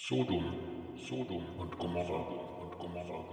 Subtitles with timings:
[0.00, 0.54] Sodom,
[0.96, 2.20] Sodom und Gomorra
[2.62, 3.24] und Gomorra.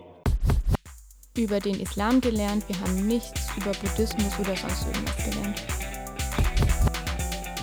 [1.38, 5.60] über den Islam gelernt, wir haben nichts über Buddhismus oder sonst irgendwas gelernt.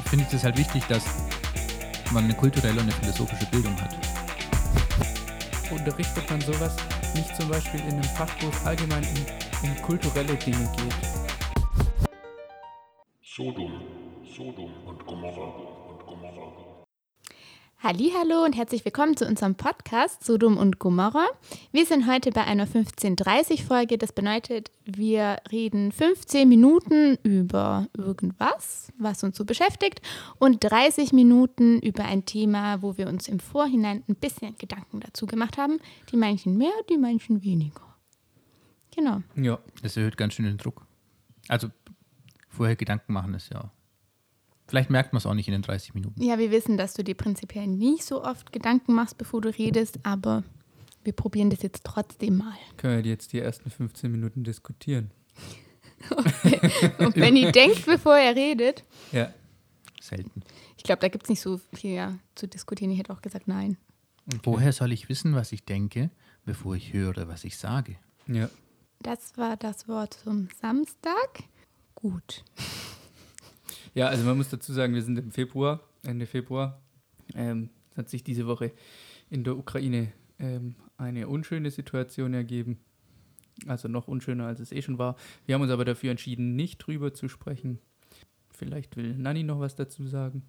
[0.09, 1.05] finde ich es halt wichtig, dass
[2.13, 3.93] man eine kulturelle und eine philosophische Bildung hat.
[5.73, 6.77] Unterrichtet man sowas
[7.17, 10.95] nicht zum Beispiel in einem Fach, wo es allgemein um, um kulturelle Dinge geht?
[13.21, 13.83] Sodom,
[14.25, 15.72] Sodom und Gomorra und Gomorra.
[17.85, 21.27] Hallo und herzlich willkommen zu unserem Podcast Sodom und Gomorra.
[21.73, 23.99] Wir sind heute bei einer 15:30 Folge.
[23.99, 30.01] Das bedeutet, wir reden 15 Minuten über irgendwas, was uns so beschäftigt
[30.39, 35.27] und 30 Minuten über ein Thema, wo wir uns im Vorhinein ein bisschen Gedanken dazu
[35.27, 35.81] gemacht haben.
[36.13, 37.97] Die manchen mehr, die manchen weniger.
[38.95, 39.23] Genau.
[39.35, 39.59] Ja.
[39.83, 40.87] Das erhöht ganz schön den Druck.
[41.49, 41.67] Also
[42.49, 43.73] vorher Gedanken machen ist ja.
[44.73, 46.23] Vielleicht merkt man es auch nicht in den 30 Minuten.
[46.23, 49.99] Ja, wir wissen, dass du dir prinzipiell nicht so oft Gedanken machst, bevor du redest,
[50.03, 50.45] aber
[51.05, 52.57] wir probieren das jetzt trotzdem mal.
[52.79, 55.11] Können wir jetzt die ersten 15 Minuten diskutieren?
[57.01, 58.83] Und Benny denkt, bevor er redet.
[59.13, 59.35] Ja.
[60.01, 60.43] Selten.
[60.79, 62.93] Ich glaube, da gibt es nicht so viel ja, zu diskutieren.
[62.93, 63.77] Ich hätte auch gesagt, nein.
[64.43, 66.09] Woher soll ich wissen, was ich denke,
[66.47, 67.97] bevor ich höre, was ich sage?
[68.27, 68.49] Ja.
[69.01, 71.43] Das war das Wort zum Samstag.
[71.95, 72.43] Gut.
[73.95, 76.81] Ja, also man muss dazu sagen, wir sind im Februar, Ende Februar.
[77.35, 78.73] Ähm, hat sich diese Woche
[79.31, 82.79] in der Ukraine ähm, eine unschöne Situation ergeben.
[83.67, 85.17] Also noch unschöner, als es eh schon war.
[85.47, 87.79] Wir haben uns aber dafür entschieden, nicht drüber zu sprechen.
[88.51, 90.43] Vielleicht will Nanni noch was dazu sagen.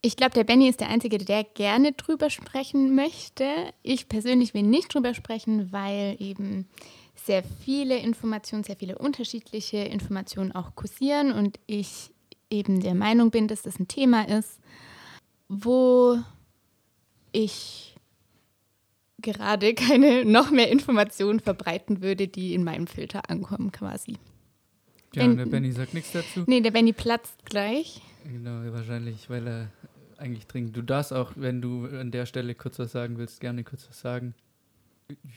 [0.00, 3.44] Ich glaube, der Benny ist der Einzige, der gerne drüber sprechen möchte.
[3.82, 6.68] Ich persönlich will nicht drüber sprechen, weil eben
[7.24, 12.10] sehr viele Informationen, sehr viele unterschiedliche Informationen auch kursieren und ich
[12.50, 14.58] eben der Meinung bin, dass das ein Thema ist,
[15.48, 16.18] wo
[17.32, 17.96] ich
[19.20, 24.16] gerade keine noch mehr Informationen verbreiten würde, die in meinem Filter ankommen quasi.
[25.14, 26.44] Ja, und der Benny sagt nichts dazu.
[26.46, 28.02] Nee, der Benny platzt gleich.
[28.24, 29.72] Genau, wahrscheinlich, weil er
[30.18, 30.76] eigentlich dringend.
[30.76, 34.00] Du darfst auch, wenn du an der Stelle kurz was sagen willst, gerne kurz was
[34.00, 34.34] sagen.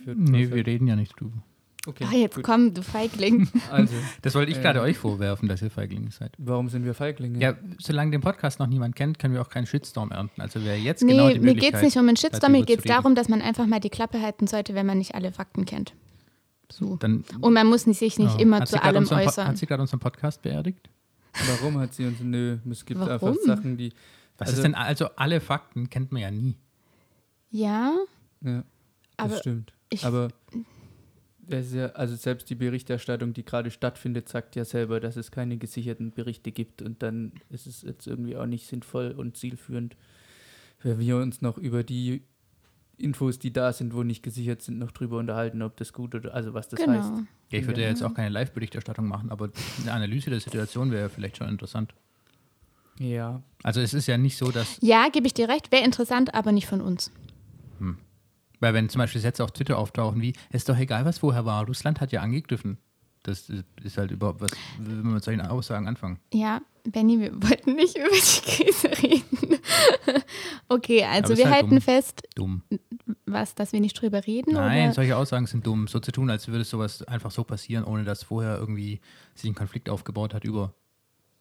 [0.06, 1.41] Nee, wir reden ja nicht drüber.
[1.88, 2.44] Okay, Ach, jetzt gut.
[2.44, 3.50] komm, du Feigling.
[3.72, 4.62] Also, Das wollte ich Äh.
[4.62, 6.31] gerade euch vorwerfen, dass ihr Feiglinge seid.
[6.38, 7.40] warum sind wir Feiglinge?
[7.40, 10.41] Ja, solange den Podcast noch niemand kennt, können wir auch keinen Shitstorm ernten.
[10.41, 11.72] Also wäre jetzt Nee, genau die mir Möglichkeit.
[11.72, 13.90] geht es nicht um einen Shitstorm, mir geht es darum, dass man einfach mal die
[13.90, 15.94] Klappe halten sollte, wenn man nicht alle Fakten kennt.
[16.72, 16.97] So.
[16.97, 18.40] Dann, Und man muss sich nicht ja.
[18.40, 19.47] immer zu allem äußern.
[19.47, 20.88] Hat sie gerade unseren Podcast beerdigt?
[21.47, 22.20] Warum hat sie uns.
[22.22, 23.12] Nö, es gibt Warum?
[23.14, 23.91] einfach Sachen, die.
[24.38, 26.56] Was Also- ist denn, also alle Fakten kennt man ja nie.
[27.50, 27.94] Ja,
[28.41, 28.64] Ja, das
[29.18, 29.74] aber stimmt.
[29.90, 30.30] ich- Aber.
[31.50, 36.12] Ja, also selbst die Berichterstattung, die gerade stattfindet, sagt ja selber, dass es keine gesicherten
[36.12, 39.96] Berichte gibt und dann ist es jetzt irgendwie auch nicht sinnvoll und zielführend,
[40.84, 42.24] wenn wir uns noch über die
[42.97, 46.34] Infos, die da sind, wo nicht gesichert sind, noch drüber unterhalten, ob das gut oder
[46.35, 47.09] also was das heißt.
[47.09, 47.24] genau.
[47.52, 47.91] Ja, ich würde ja Ja.
[47.94, 49.50] jetzt auch keine Live-Berichterstattung machen, aber
[49.81, 51.94] eine Analyse der Situation wäre vielleicht schon interessant.
[53.00, 56.34] Ja, Also es ist ja nicht so, dass, Ja, gebe ich dir recht, wäre interessant,
[56.35, 57.12] aber nicht von uns.
[58.62, 61.66] Weil wenn zum Beispiel Sätze auf Twitter auftauchen wie, ist doch egal, was vorher war,
[61.66, 62.78] Russland hat ja angegriffen.
[63.24, 63.52] Das
[63.84, 66.20] ist halt überhaupt was, wenn wir mit solchen Aussagen anfangen.
[66.34, 69.60] Ja, Benny, wir wollten nicht über die Krise reden.
[70.70, 71.82] okay, also wir halt halten dumm.
[71.82, 72.64] fest, Dumm.
[73.26, 74.54] was, dass wir nicht drüber reden?
[74.54, 74.94] Nein, oder?
[74.94, 75.88] solche Aussagen sind dumm.
[75.88, 79.02] So zu tun, als würde sowas einfach so passieren, ohne dass vorher irgendwie
[79.36, 80.74] sich ein Konflikt aufgebaut hat über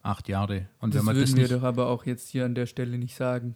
[0.03, 0.67] acht Jahre.
[0.79, 2.67] Und das wenn man würden das wir nicht, doch aber auch jetzt hier an der
[2.67, 3.55] Stelle nicht sagen.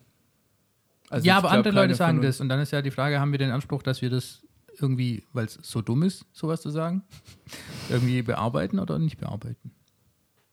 [1.10, 2.42] Also ja, aber glaub, andere Leute sagen das.
[2.42, 4.46] Und dann ist ja die Frage, haben wir den Anspruch, dass wir das
[4.80, 7.04] irgendwie, weil es so dumm ist, sowas zu sagen,
[7.90, 9.72] irgendwie bearbeiten oder nicht bearbeiten?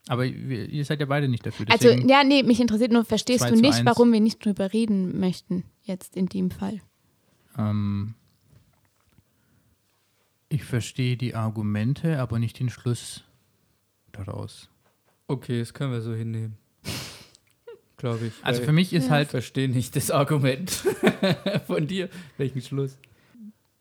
[0.09, 1.67] Aber ihr seid ja beide nicht dafür.
[1.71, 5.65] Also, ja, nee, mich interessiert nur, verstehst du nicht, warum wir nicht drüber reden möchten,
[5.83, 6.81] jetzt in dem Fall?
[7.59, 8.15] ähm,
[10.49, 13.25] ich verstehe die Argumente, aber nicht den Schluss
[14.13, 14.69] daraus.
[15.27, 16.59] Okay, das können wir so hinnehmen.
[18.03, 18.33] Glaube ich.
[18.43, 20.71] Also für mich ist ich halt, verstehe nicht das Argument
[21.69, 22.09] von dir.
[22.37, 22.99] Welchen Schluss?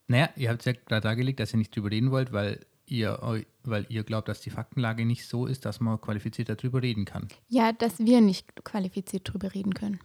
[0.06, 3.44] naja, ihr habt es ja gerade dargelegt, dass ihr nicht drüber reden wollt, weil ihr,
[3.64, 7.30] weil ihr glaubt, dass die Faktenlage nicht so ist, dass man qualifiziert darüber reden kann.
[7.50, 10.00] Ja, dass wir nicht qualifiziert drüber reden können.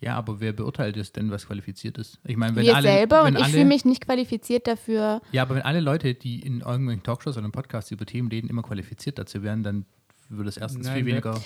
[0.00, 2.18] Ja, aber wer beurteilt es denn, was qualifiziert ist?
[2.24, 5.20] Ich meine, wenn wir alle, selber wenn und ich alle, fühle mich nicht qualifiziert dafür.
[5.32, 8.48] Ja, aber wenn alle Leute, die in irgendwelchen Talkshows oder im Podcast über Themen reden,
[8.48, 9.84] immer qualifiziert dazu wären, dann
[10.30, 11.10] würde es erstens Nein, viel ne?
[11.10, 11.42] weniger.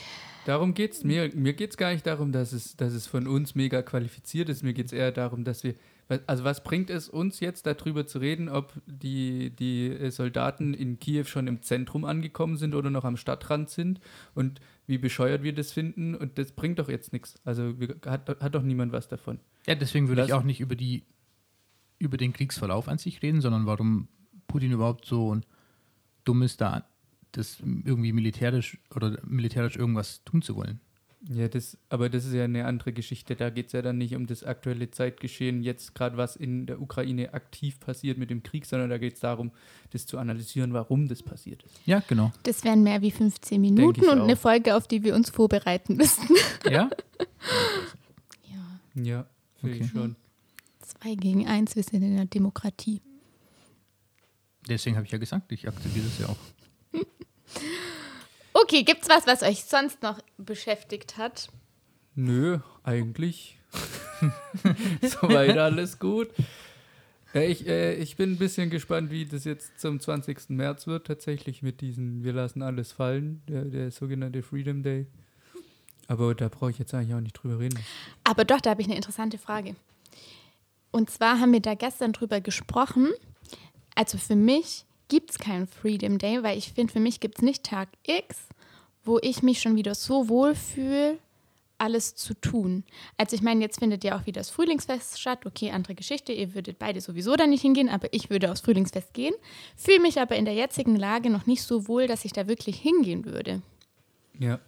[0.46, 1.31] Darum geht es mir.
[1.35, 4.62] Mir geht es gar nicht darum, dass es, dass es von uns mega qualifiziert ist.
[4.62, 5.75] Mir geht es eher darum, dass wir.
[6.26, 11.25] Also, was bringt es uns jetzt darüber zu reden, ob die, die Soldaten in Kiew
[11.25, 14.00] schon im Zentrum angekommen sind oder noch am Stadtrand sind
[14.35, 16.14] und wie bescheuert wir das finden?
[16.14, 17.37] Und das bringt doch jetzt nichts.
[17.46, 19.41] Also, wir, hat, hat doch niemand was davon.
[19.67, 21.05] Ja, deswegen würde ich Lass- auch nicht über die
[21.99, 24.08] über den Kriegsverlauf an sich reden, sondern warum
[24.46, 25.41] Putin überhaupt so
[26.25, 26.85] dumm ist, da
[27.36, 30.81] das irgendwie militärisch oder militärisch irgendwas tun zu wollen.
[31.26, 33.34] Ja, das, aber das ist ja eine andere Geschichte.
[33.34, 36.82] Da geht es ja dann nicht um das aktuelle Zeitgeschehen, jetzt gerade was in der
[36.82, 39.50] Ukraine aktiv passiert mit dem Krieg, sondern da geht es darum,
[39.90, 41.81] das zu analysieren, warum das passiert ist.
[41.86, 42.31] Ja, genau.
[42.42, 44.25] Das wären mehr wie 15 Minuten und auch.
[44.25, 46.28] eine Folge, auf die wir uns vorbereiten müssten.
[46.70, 46.90] Ja?
[48.94, 49.26] Ja, Ja,
[49.60, 49.84] finde Okay.
[49.86, 50.16] ich schon.
[50.82, 53.00] zwei gegen eins, wir sind in der Demokratie.
[54.69, 56.36] Deswegen habe ich ja gesagt, ich akzeptiere das ja auch.
[58.56, 61.49] Okay, gibt's was, was euch sonst noch beschäftigt hat?
[62.14, 63.58] Nö, eigentlich.
[65.02, 66.29] Soweit alles gut.
[67.35, 70.50] Ich, äh, ich bin ein bisschen gespannt, wie das jetzt zum 20.
[70.50, 75.06] März wird, tatsächlich mit diesen Wir lassen alles fallen, der, der sogenannte Freedom Day.
[76.06, 77.81] Aber da brauche ich jetzt eigentlich auch nicht drüber reden.
[78.23, 79.75] Aber doch, da habe ich eine interessante Frage.
[80.93, 83.11] Und zwar haben wir da gestern drüber gesprochen.
[83.96, 87.42] Also für mich gibt es keinen Freedom Day, weil ich finde, für mich gibt es
[87.42, 88.48] nicht Tag X,
[89.04, 91.18] wo ich mich schon wieder so wohl fühle,
[91.76, 92.84] alles zu tun.
[93.16, 95.44] Also ich meine, jetzt findet ja auch wieder das Frühlingsfest statt.
[95.44, 96.32] Okay, andere Geschichte.
[96.32, 99.34] Ihr würdet beide sowieso da nicht hingehen, aber ich würde aufs Frühlingsfest gehen.
[99.76, 102.76] Fühle mich aber in der jetzigen Lage noch nicht so wohl, dass ich da wirklich
[102.76, 103.60] hingehen würde.
[104.38, 104.60] Ja,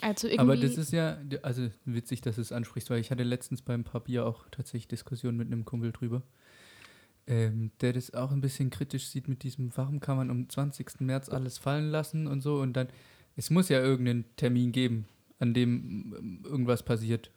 [0.00, 0.40] Also irgendwie.
[0.40, 3.84] aber das ist ja, also witzig, dass du es ansprichst, weil ich hatte letztens beim
[3.84, 6.22] Papier auch tatsächlich Diskussionen mit einem Kumpel drüber,
[7.26, 11.00] ähm, der das auch ein bisschen kritisch sieht mit diesem, warum kann man am 20.
[11.00, 12.88] März alles fallen lassen und so und dann,
[13.36, 15.06] es muss ja irgendeinen Termin geben,
[15.38, 17.30] an dem ähm, irgendwas passiert.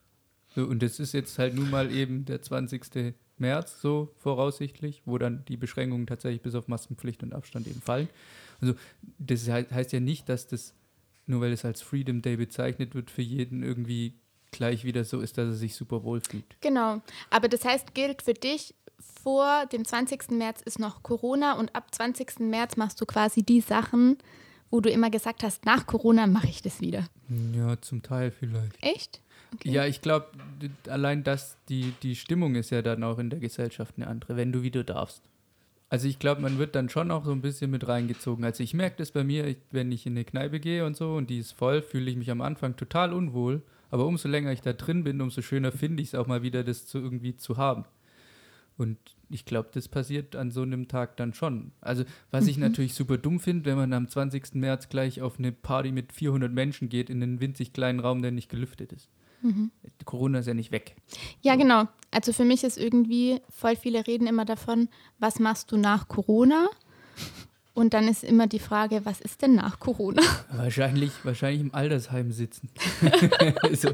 [0.56, 3.16] So, und das ist jetzt halt nun mal eben der 20.
[3.38, 8.10] März, so voraussichtlich, wo dann die Beschränkungen tatsächlich bis auf Maskenpflicht und Abstand eben fallen.
[8.62, 8.74] Also
[9.18, 10.74] das he heißt ja nicht, dass das,
[11.26, 14.16] nur weil es als Freedom Day bezeichnet wird, für jeden irgendwie
[14.52, 16.60] gleich wieder so ist, dass er sich super wohl fühlt.
[16.62, 17.02] Genau.
[17.30, 18.74] Aber das heißt, gilt für dich,
[19.24, 20.31] vor dem 20.
[20.31, 22.40] März ist noch Corona und ab 20.
[22.40, 24.18] März machst du quasi die Sachen,
[24.69, 27.06] wo du immer gesagt hast, nach Corona mache ich das wieder.
[27.54, 28.81] Ja, zum Teil vielleicht.
[28.81, 29.22] Echt?
[29.54, 29.72] Okay.
[29.72, 30.28] Ja, ich glaube,
[30.88, 34.51] allein das, die, die Stimmung ist ja dann auch in der Gesellschaft eine andere, wenn
[34.51, 35.24] du wieder darfst.
[35.90, 38.45] Also ich glaube, man wird dann schon auch so ein bisschen mit reingezogen.
[38.45, 41.16] Also ich merke das bei mir, ich, wenn ich in eine Kneipe gehe und so
[41.16, 43.63] und die ist voll, fühle ich mich am Anfang total unwohl.
[43.90, 46.63] Aber umso länger ich da drin bin, umso schöner finde ich es auch mal wieder,
[46.63, 47.86] das zu, irgendwie zu haben.
[48.80, 48.98] Und
[49.30, 51.74] ich glaube, das passiert an so einem Tag dann schon.
[51.81, 54.56] Also, was ich natürlich super dumm finde, wenn man am 20.
[54.56, 58.31] März gleich auf eine Party mit 400 Menschen geht, in einen winzig kleinen Raum, der
[58.31, 59.10] nicht gelüftet ist.
[60.06, 60.96] Corona ist ja nicht weg.
[61.42, 61.88] Ja, genau.
[62.12, 64.88] Also für mich ist irgendwie, voll viele reden immer davon,
[65.20, 66.70] was machst du nach Corona?
[67.74, 70.22] Und dann ist immer die Frage, was ist denn nach Corona?
[70.52, 72.70] Wahrscheinlich, wahrscheinlich im Altersheim sitzen.
[73.74, 73.90] so,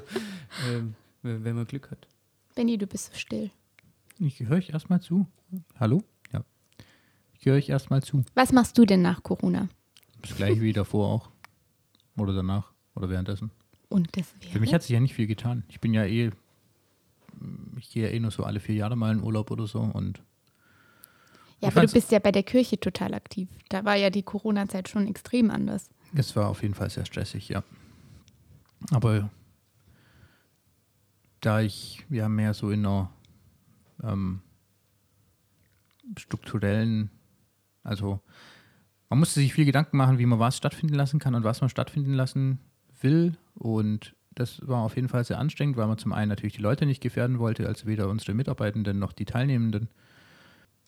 [0.70, 2.08] ähm, wenn wenn man Glück hat.
[2.56, 3.52] Benny, du bist so still.
[4.20, 5.28] Ich höre euch erstmal zu.
[5.80, 6.04] Hallo?
[6.32, 6.44] Ja.
[7.38, 8.24] Ich höre euch erstmal zu.
[8.34, 9.68] Was machst du denn nach Corona?
[10.22, 11.30] Das gleiche wie davor auch.
[12.18, 12.72] Oder danach.
[12.96, 13.52] Oder währenddessen.
[13.90, 14.76] Und das Für mich wäre?
[14.76, 15.64] hat sich ja nicht viel getan.
[15.68, 16.32] Ich bin ja eh,
[17.78, 20.22] ich gehe ja eh nur so alle vier Jahre mal in Urlaub oder so und
[21.60, 23.50] Ja, aber du bist ja bei der Kirche total aktiv.
[23.70, 25.90] Da war ja die Corona-Zeit schon extrem anders.
[26.16, 27.64] es war auf jeden Fall sehr stressig, ja.
[28.92, 29.30] Aber
[31.42, 33.12] da ich ja mehr so in einer
[34.04, 34.42] ähm,
[36.18, 37.10] strukturellen,
[37.84, 38.22] also
[39.10, 41.70] man musste sich viel Gedanken machen, wie man was stattfinden lassen kann und was man
[41.70, 42.60] stattfinden lassen
[43.02, 43.38] will.
[43.54, 46.86] Und das war auf jeden Fall sehr anstrengend, weil man zum einen natürlich die Leute
[46.86, 49.90] nicht gefährden wollte, also weder unsere Mitarbeitenden noch die Teilnehmenden.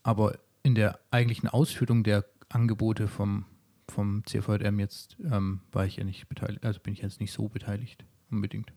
[0.04, 3.46] Aber in der eigentlichen Ausführung der Angebote vom,
[3.88, 7.48] vom CVM jetzt ähm, war ich ja nicht beteiligt, also bin ich jetzt nicht so
[7.48, 8.74] beteiligt unbedingt.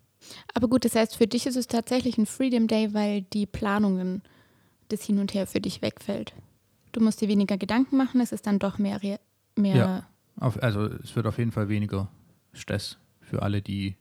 [0.55, 4.23] Aber gut, das heißt, für dich ist es tatsächlich ein Freedom Day, weil die Planungen
[4.89, 6.35] das Hin und Her für dich wegfällt.
[6.93, 9.01] Du musst dir weniger Gedanken machen, es ist dann doch mehr,
[9.57, 10.07] mehr Ja.
[10.37, 12.09] Auf, also es wird auf jeden Fall weniger
[12.53, 13.97] Stress für alle, die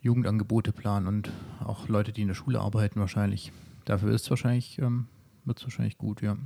[0.00, 1.30] Jugendangebote planen und
[1.60, 3.52] auch Leute, die in der Schule arbeiten wahrscheinlich.
[3.84, 5.06] Dafür ist es wahrscheinlich, ähm,
[5.44, 6.36] wird es wahrscheinlich gut, ja.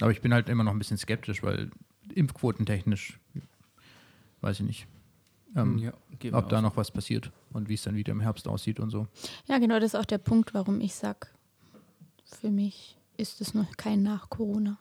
[0.00, 1.70] Aber ich bin halt immer noch ein bisschen skeptisch, weil
[2.14, 3.18] impfquotentechnisch
[4.40, 4.86] weiß ich nicht,
[5.56, 8.46] ähm, ja, mir ob da noch was passiert und wie es dann wieder im Herbst
[8.48, 9.06] aussieht und so.
[9.46, 11.34] Ja, genau, das ist auch der Punkt, warum ich sag,
[12.24, 14.78] für mich ist es noch kein nach Corona.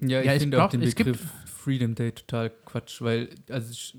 [0.00, 3.94] Ja, ich Ja, es finde auch den Begriff Freedom Day total Quatsch, weil also es-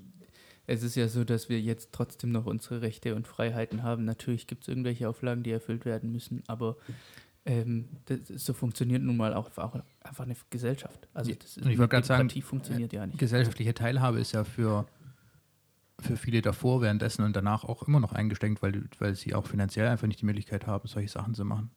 [0.84, 4.06] ist ja so, dass wir jetzt trotzdem noch unsere Rechte und Freiheiten haben.
[4.06, 6.78] Natürlich gibt es irgendwelche Auflagen, die erfüllt werden müssen, aber
[7.46, 11.08] ähm, das, so funktioniert nun mal auch, auch einfach eine Gesellschaft.
[11.14, 13.18] Also Ja, das und ich wollte gerade sagen, funktioniert ja nicht.
[13.20, 14.86] Gesellschaftliche Teilhabe ist ja für,
[16.02, 19.88] für viele davor, währenddessen und danach auch immer noch eingeschränkt, weil, weil sie auch finanziell
[19.88, 21.72] einfach nicht die Möglichkeit haben, solche Sachen zu machen.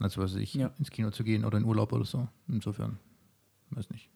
[0.00, 0.72] Also was ich, Ja.
[0.78, 2.28] ins Kino zu gehen oder in Urlaub oder so.
[2.48, 2.98] Insofern,
[3.70, 4.10] weiß nicht.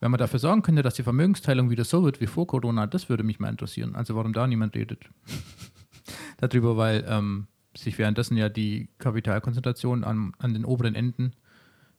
[0.00, 3.08] Wenn man dafür sorgen könnte, dass die Vermögensteilung wieder so wird wie vor Corona, das
[3.08, 3.96] würde mich mal interessieren.
[3.96, 5.10] Also warum da niemand redet.
[6.38, 11.32] Darüber, weil ähm, sich währenddessen ja die Kapitalkonzentration an, an den oberen Enden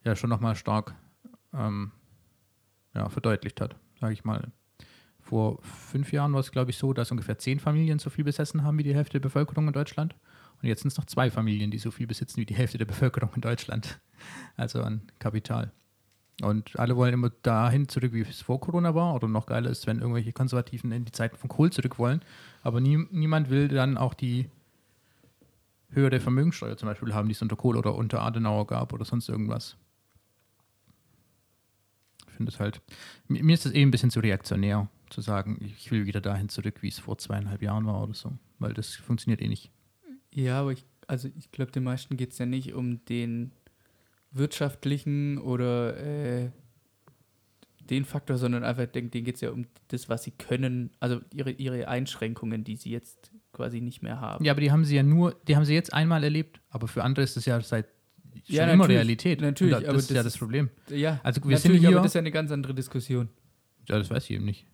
[0.05, 0.95] ja schon nochmal stark
[1.53, 1.91] ähm,
[2.95, 4.51] ja, verdeutlicht hat, sage ich mal.
[5.29, 8.63] Vor fünf Jahren war es, glaube ich, so, dass ungefähr zehn Familien so viel besessen
[8.63, 10.15] haben wie die Hälfte der Bevölkerung in Deutschland.
[10.59, 12.85] Und jetzt sind es noch zwei Familien, die so viel besitzen wie die Hälfte der
[12.85, 13.99] Bevölkerung in Deutschland.
[14.57, 15.71] Also an Kapital.
[16.41, 19.13] Und alle wollen immer dahin zurück, wie es vor Corona war.
[19.13, 22.21] Oder noch geiler ist, wenn irgendwelche Konservativen in die Zeiten von Kohl zurück wollen.
[22.61, 24.49] Aber nie, niemand will dann auch die
[25.91, 29.29] höhere Vermögensteuer zum Beispiel haben, die es unter Kohl oder unter Adenauer gab oder sonst
[29.29, 29.77] irgendwas.
[32.27, 32.81] Ich finde es halt,
[33.27, 36.81] mir ist es eh ein bisschen zu reaktionär, zu sagen, ich will wieder dahin zurück,
[36.81, 38.37] wie es vor zweieinhalb Jahren war oder so.
[38.59, 39.71] Weil das funktioniert eh nicht.
[40.33, 43.51] Ja, aber ich, also ich glaube, den meisten geht es ja nicht um den
[44.31, 46.49] wirtschaftlichen oder äh,
[47.89, 51.51] den Faktor, sondern einfach, denen geht es ja um das, was sie können, also ihre,
[51.51, 54.45] ihre Einschränkungen, die sie jetzt quasi nicht mehr haben.
[54.45, 57.03] Ja, aber die haben sie ja nur, die haben sie jetzt einmal erlebt, aber für
[57.03, 57.87] andere ist es ja seit
[58.45, 59.41] schon Ja, immer Realität.
[59.41, 60.69] natürlich, da, aber das ist ja das das ist- Problem.
[60.89, 63.29] Ja, Also wir sind hier, aber das ist ja eine ganz andere Diskussion.
[63.87, 64.67] ja, das weiß ich eben nicht.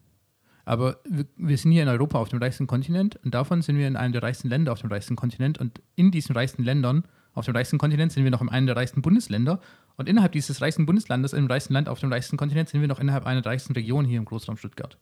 [0.65, 3.95] Aber wir, sind hier in Europa auf dem reichsten Kontinent und davon sind wir in
[3.95, 7.03] einem der reichsten Länder auf dem reichsten Kontinent und in diesen reichsten Ländern
[7.33, 9.61] auf dem reichsten Kontinent sind wir noch in einem der reichsten Bundesländer
[9.97, 12.99] und innerhalb dieses reichsten Bundeslandes, im reichsten Land auf dem reichsten Kontinent, sind wir noch
[12.99, 14.97] innerhalb einer der reichsten Regionen hier im Großraum Stuttgart.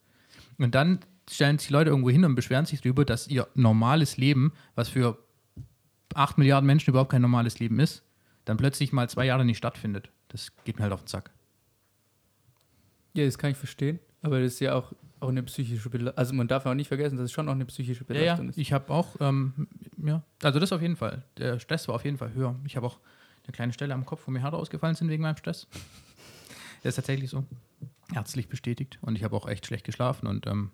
[0.58, 4.54] Und dann stellen sich Leute irgendwo hin und beschweren sich darüber, dass ihr normales Leben,
[4.76, 5.18] was für
[6.16, 8.04] 8 Milliarden Menschen überhaupt kein normales Leben ist,
[8.46, 10.10] dann plötzlich mal zwei Jahre nicht stattfindet.
[10.28, 11.32] Das geht mir halt auf den Sack.
[13.14, 14.94] Ja, das kann ich verstehen, aber das ist ja auch,
[15.24, 16.18] auch eine psychische Belastung.
[16.18, 18.50] Also man darf auch nicht vergessen, dass es schon auch eine psychische Ja, ja, Belastung
[18.50, 18.58] ist.
[18.58, 21.24] ich habe auch, ähm, ja, also das auf jeden Fall.
[21.38, 22.56] Der Stress war auf jeden Fall höher.
[22.66, 23.00] Ich habe auch
[23.46, 25.68] eine kleine Stelle am Kopf, wo mir Haare ausgefallen sind wegen meinem Stress.
[26.84, 27.44] Das ist tatsächlich so.
[28.14, 29.00] Ärztlich bestätigt.
[29.02, 30.28] Und ich habe auch echt schlecht geschlafen.
[30.28, 30.72] Und ähm,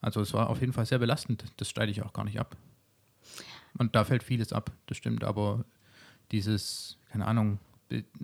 [0.00, 1.44] also es war auf jeden Fall sehr belastend.
[1.56, 2.56] Das streite ich auch gar nicht ab.
[3.78, 5.24] Und da fällt vieles ab, das stimmt.
[5.24, 5.64] Aber
[6.32, 7.58] dieses, keine Ahnung,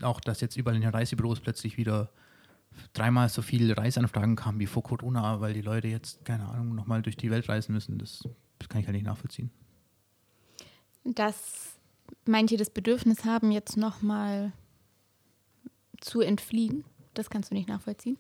[0.03, 2.11] auch dass jetzt überall in den Reisebüros plötzlich wieder
[2.93, 7.03] dreimal so viele Reiseanfragen kamen wie vor Corona, weil die Leute jetzt, keine Ahnung, nochmal
[7.03, 7.99] durch die Welt reisen müssen.
[7.99, 8.29] Das,
[8.59, 9.51] das kann ich halt nicht nachvollziehen.
[11.05, 11.79] Dass
[12.25, 14.53] manche das Bedürfnis haben, jetzt nochmal
[16.01, 18.19] zu entfliehen, das kannst du nicht nachvollziehen.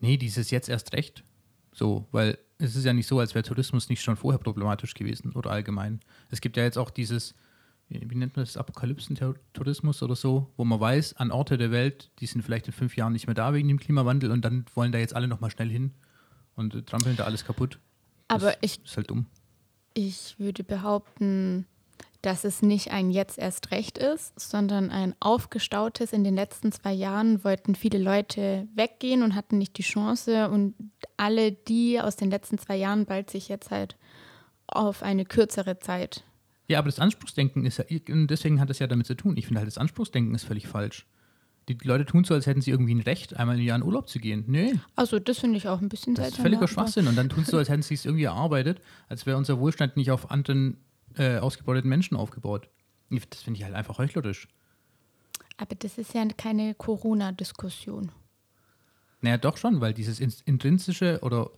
[0.00, 1.24] Nee, dieses jetzt erst recht.
[1.72, 5.32] So, weil es ist ja nicht so, als wäre Tourismus nicht schon vorher problematisch gewesen
[5.32, 6.00] oder allgemein.
[6.30, 7.34] Es gibt ja jetzt auch dieses,
[7.92, 12.26] wie nennt man das, Apokalypsentourismus oder so, wo man weiß, an Orte der Welt, die
[12.26, 14.98] sind vielleicht in fünf Jahren nicht mehr da wegen dem Klimawandel und dann wollen da
[14.98, 15.92] jetzt alle nochmal schnell hin
[16.54, 17.78] und äh, trampeln da alles kaputt.
[18.28, 19.26] Aber das ich, ist halt dumm.
[19.94, 21.66] ich würde behaupten,
[22.22, 26.12] dass es nicht ein jetzt erst recht ist, sondern ein aufgestautes.
[26.12, 30.48] In den letzten zwei Jahren wollten viele Leute weggehen und hatten nicht die Chance.
[30.48, 30.74] Und
[31.16, 33.96] alle, die aus den letzten zwei Jahren bald sich jetzt halt
[34.68, 36.22] auf eine kürzere Zeit.
[36.72, 39.36] Ja, aber das Anspruchsdenken ist ja, deswegen hat das ja damit zu tun.
[39.36, 41.06] Ich finde halt, das Anspruchsdenken ist völlig falsch.
[41.68, 44.08] Die Leute tun so, als hätten sie irgendwie ein Recht, einmal im Jahr in Urlaub
[44.08, 44.44] zu gehen.
[44.48, 46.42] Nee, Also, das finde ich auch ein bisschen Das ist seltsam.
[46.44, 47.06] völliger Schwachsinn.
[47.06, 49.96] Und dann tun sie so, als hätten sie es irgendwie erarbeitet, als wäre unser Wohlstand
[49.96, 50.78] nicht auf anderen
[51.16, 52.68] äh, ausgebeuteten Menschen aufgebaut.
[53.10, 54.48] Das finde ich halt einfach heuchlerisch.
[55.58, 58.10] Aber das ist ja keine Corona-Diskussion.
[59.20, 61.50] Naja, doch schon, weil dieses ins- intrinsische oder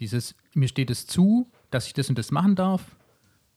[0.00, 2.95] dieses, mir steht es zu, dass ich das und das machen darf.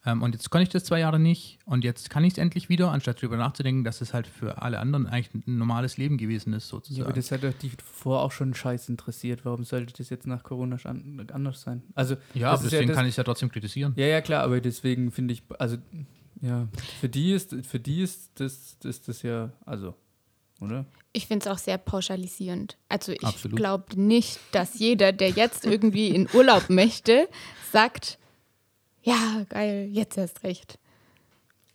[0.05, 2.69] Ähm, und jetzt kann ich das zwei Jahre nicht und jetzt kann ich es endlich
[2.69, 6.53] wieder, anstatt darüber nachzudenken, dass es halt für alle anderen eigentlich ein normales Leben gewesen
[6.53, 7.03] ist, Ja, sozusagen.
[7.05, 9.43] aber das hat doch die vorher auch schon scheiß interessiert.
[9.43, 11.83] Warum sollte das jetzt nach Corona schon anders sein?
[11.95, 13.93] Also, ja, aber ist deswegen das, kann ich es ja trotzdem kritisieren.
[13.97, 15.75] Ja, ja, klar, aber deswegen finde ich, also,
[16.41, 16.69] ja,
[17.01, 19.95] für die ist, für die ist das, das, das ja, also,
[20.61, 20.85] oder?
[21.11, 22.77] Ich finde es auch sehr pauschalisierend.
[22.87, 27.27] Also ich glaube nicht, dass jeder, der jetzt irgendwie in Urlaub möchte,
[27.73, 28.18] sagt,
[29.03, 30.77] ja, geil, jetzt erst recht.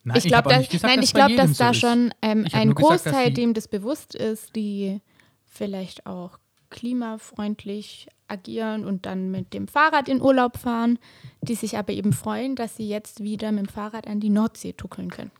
[0.06, 1.80] Nein, ich glaube, dass, gesagt, nein, dass ich jedem dass so da ist.
[1.80, 5.00] schon ähm, ein gesagt, Großteil, die- dem das bewusst ist, die
[5.46, 6.38] vielleicht auch
[6.70, 10.98] klimafreundlich agieren und dann mit dem Fahrrad in Urlaub fahren,
[11.42, 14.72] die sich aber eben freuen, dass sie jetzt wieder mit dem Fahrrad an die Nordsee
[14.72, 15.30] tuckeln können.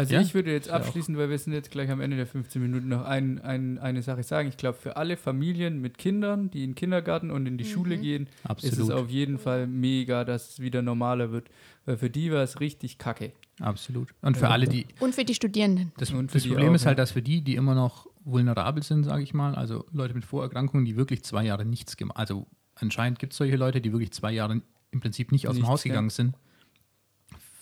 [0.00, 2.26] Also Ja, ich würde jetzt ja abschließen, weil wir sind jetzt gleich am Ende der
[2.26, 4.48] 15 Minuten noch ein, ein, eine Sache sagen.
[4.48, 7.98] Ich glaube, für alle Familien mit Kindern, die in den Kindergarten und in die Schule
[7.98, 8.92] gehen, ist es Absolut.
[8.92, 11.48] auf jeden Fall mega, dass es wieder normaler wird.
[11.84, 13.32] Weil für die war es richtig kacke.
[13.60, 14.14] Absolut.
[14.22, 14.50] Und für Ja.
[14.50, 14.86] alle, die.
[15.00, 15.92] Und für die Studierenden.
[15.98, 17.02] Das, das die Problem auch, ist halt, ja.
[17.02, 20.84] dass für die, die immer noch vulnerabel sind, sage ich mal, also Leute mit Vorerkrankungen,
[20.84, 24.32] die wirklich zwei Jahre nichts gemacht Also anscheinend gibt es solche Leute, die wirklich zwei
[24.32, 25.88] Jahre im Prinzip nicht aus dem Nichts, Haus ja.
[25.90, 26.34] gegangen sind.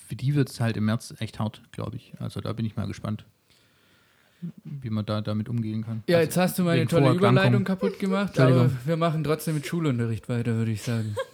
[0.09, 2.15] Für die wird es halt im März echt hart, glaube ich.
[2.19, 3.27] Also da bin ich mal gespannt,
[4.65, 6.03] wie man da damit umgehen kann.
[6.09, 7.13] Ja, also, jetzt hast du meine tolle.
[7.13, 11.15] Überleitung kaputt gemacht, aber wir machen trotzdem mit Schulunterricht weiter, würde ich sagen.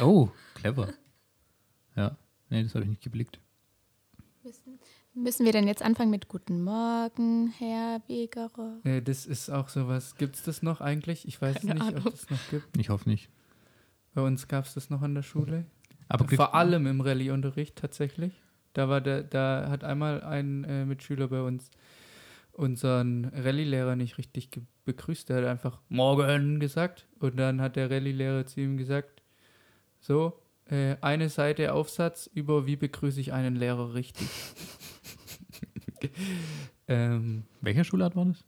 [0.00, 0.90] Oh, clever.
[1.96, 2.16] Ja,
[2.50, 3.40] nee, das habe ich nicht geblickt.
[5.14, 8.78] Müssen wir denn jetzt anfangen mit Guten Morgen, Herr Wegerer?
[8.84, 10.14] Äh, das ist auch sowas.
[10.16, 11.26] Gibt es das noch eigentlich?
[11.26, 12.06] Ich weiß Keine nicht, Ahnung.
[12.06, 12.76] ob es noch gibt.
[12.78, 13.30] Ich hoffe nicht.
[14.14, 15.64] Bei uns gab es das noch an der Schule.
[16.10, 18.32] Aber Vor allem im Rallye-Unterricht tatsächlich.
[18.72, 21.70] Da war der, da hat einmal ein äh, Mitschüler bei uns
[22.52, 24.50] unseren Rallye-Lehrer nicht richtig
[24.84, 25.28] begrüßt.
[25.28, 29.22] Der hat einfach Morgen gesagt und dann hat der Rallye-Lehrer zu ihm gesagt,
[30.00, 34.28] so, äh, eine Seite Aufsatz über wie begrüße ich einen Lehrer richtig.
[36.88, 38.44] ähm, welcher Schulart war das?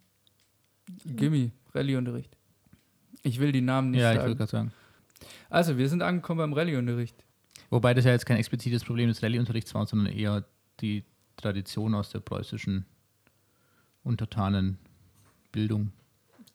[1.05, 2.37] Gimmi, Rallye-Unterricht.
[3.23, 4.39] Ich will die Namen nicht ja, ich wollte sagen.
[4.39, 4.73] gerade sagen.
[5.49, 7.25] Also, wir sind angekommen beim Rallye-Unterricht.
[7.73, 10.45] Wobei das ja jetzt kein explizites Problem des Rallye-Unterrichts war, sondern eher
[10.81, 11.05] die
[11.39, 12.85] Tradition aus der preußischen
[14.05, 15.91] Untertanenbildung.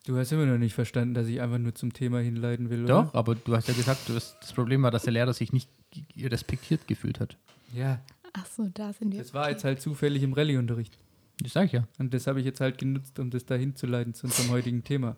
[0.06, 3.02] Du hast immer noch nicht verstanden, dass ich einfach nur zum Thema hinleiten will, oder?
[3.02, 5.52] Doch, aber du hast ja gesagt, du hast, das Problem war, dass der Lehrer sich
[5.52, 5.68] nicht
[6.16, 7.36] respektiert gefühlt hat.
[7.74, 8.00] Ja,
[8.32, 9.18] Ach so, da sind wir.
[9.18, 10.96] das war jetzt halt zufällig im Rallye-Unterricht.
[11.40, 11.88] Das sag ich ja.
[11.98, 15.16] Und das habe ich jetzt halt genutzt, um das da hinzuleiten zu unserem heutigen Thema.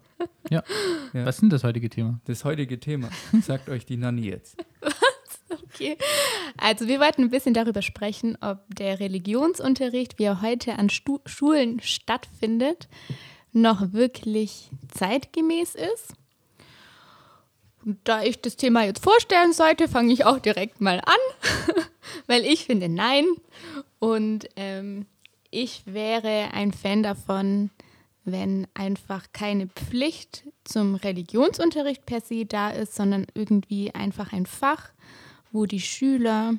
[0.49, 0.63] Ja.
[1.13, 2.21] Was ist denn das heutige Thema?
[2.25, 3.11] Das heutige Thema,
[3.43, 4.57] sagt euch die Nanny jetzt.
[5.73, 5.97] Okay.
[6.57, 11.19] Also wir wollten ein bisschen darüber sprechen, ob der Religionsunterricht, wie er heute an Stu
[11.27, 12.89] Schulen stattfindet,
[13.53, 16.15] noch wirklich zeitgemäß ist.
[17.85, 21.75] Und da ich das Thema jetzt vorstellen sollte, fange ich auch direkt mal an,
[22.27, 23.27] weil ich finde nein.
[23.99, 25.07] Und ähm,
[25.51, 27.71] ich wäre ein Fan davon,
[28.25, 34.91] wenn einfach keine Pflicht zum Religionsunterricht per se da ist, sondern irgendwie einfach ein Fach,
[35.53, 36.55] wo die Schüler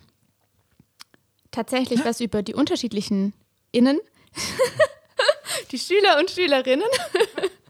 [1.51, 3.33] tatsächlich was über die unterschiedlichen
[3.71, 3.99] Innen,
[5.71, 6.87] die Schüler und Schülerinnen,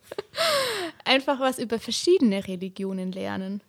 [1.05, 3.61] einfach was über verschiedene Religionen lernen,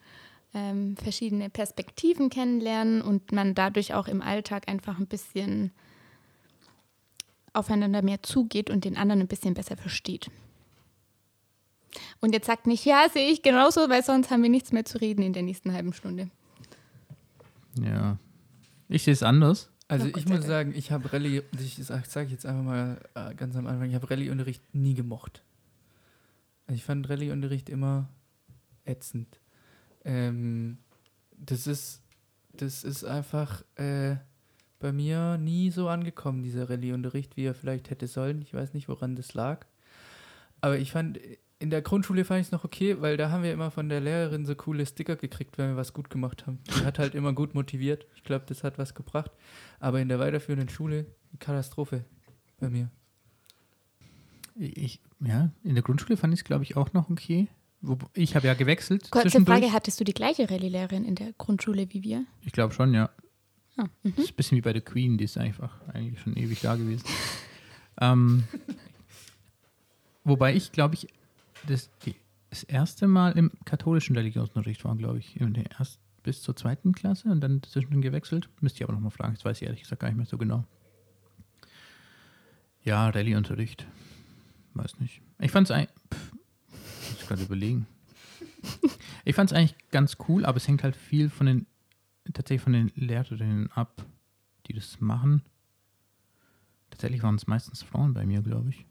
[0.55, 5.73] ähm, verschiedene Perspektiven kennenlernen und man dadurch auch im Alltag einfach ein bisschen
[7.55, 10.31] aufeinander mehr zugeht und den anderen ein bisschen besser versteht.
[12.21, 14.99] Und jetzt sagt nicht, ja, sehe ich genauso, weil sonst haben wir nichts mehr zu
[14.99, 16.31] reden in der nächsten halben Stunde.
[17.81, 18.19] Ja.
[18.89, 19.71] Ich sehe es anders.
[19.89, 23.67] Also ich muss sagen, ich habe Rallye, ich sage jetzt einfach mal äh, ganz am
[23.67, 25.43] Anfang, ich habe Rallye-Unterricht nie gemocht.
[26.67, 28.09] Also ich fand Rallye-Unterricht immer
[28.85, 29.41] ätzend.
[30.05, 30.79] Ähm,
[31.37, 32.01] das ist,
[32.55, 34.17] das ist einfach äh,
[34.79, 38.41] bei mir nie so angekommen, dieser Rallye-Unterricht, wie er vielleicht hätte sollen.
[38.43, 39.67] Ich weiß nicht, woran das lag.
[40.61, 41.19] Aber ich fand,
[41.63, 44.01] in der Grundschule fand ich es noch okay, weil da haben wir immer von der
[44.01, 46.59] Lehrerin so coole Sticker gekriegt, wenn wir was gut gemacht haben.
[46.67, 48.05] Die hat halt immer gut motiviert.
[48.17, 49.31] Ich glaube, das hat was gebracht.
[49.79, 51.07] Aber in der weiterführenden Schule,
[51.39, 52.05] Katastrophe
[52.59, 52.91] bei mir.
[54.57, 57.47] Ich, ja, in der Grundschule fand ich es, glaube ich, auch noch okay.
[58.15, 59.11] Ich habe ja gewechselt.
[59.11, 59.41] Kurze.
[59.45, 62.25] Frage, hattest du die gleiche Rallye-Lehrerin in der Grundschule wie wir?
[62.45, 63.11] Ich glaube schon, ja.
[63.77, 66.61] Ah, Das ist ein bisschen wie bei der Queen, die ist einfach eigentlich schon ewig
[66.61, 67.07] da gewesen.
[68.01, 68.45] ähm,
[70.25, 71.09] wobei ich, glaube ich,
[71.67, 71.91] das,
[72.51, 76.93] das erste Mal im katholischen Religionsunterricht war, glaube ich, in der erst bis zur zweiten
[76.93, 78.49] Klasse und dann zwischendurch gewechselt.
[78.61, 80.65] Müsste ich aber nochmal fragen, das weiß ich ehrlich gesagt gar nicht mehr so genau.
[82.85, 83.87] Ja, Rallye-Unterricht.
[84.75, 85.21] Weiß nicht.
[85.39, 85.91] Ich fand es eigentlich.
[87.19, 87.87] ich gerade überlegen.
[89.25, 91.67] Ich fand es eigentlich ganz cool, aber es hängt halt viel von den
[92.33, 94.05] tatsächlich von den Lehrerinnen ab,
[94.67, 95.43] die das machen.
[96.91, 98.87] Tatsächlich waren es meistens Frauen bei mir, glaube ich,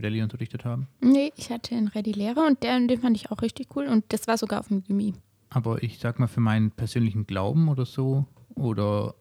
[0.00, 0.88] Rallye unterrichtet haben.
[1.00, 4.26] Nee, ich hatte einen Rallye-Lehrer und der, den fand ich auch richtig cool und das
[4.26, 5.14] war sogar auf dem Gymi.
[5.50, 9.14] Aber ich sag mal, für meinen persönlichen Glauben oder so, oder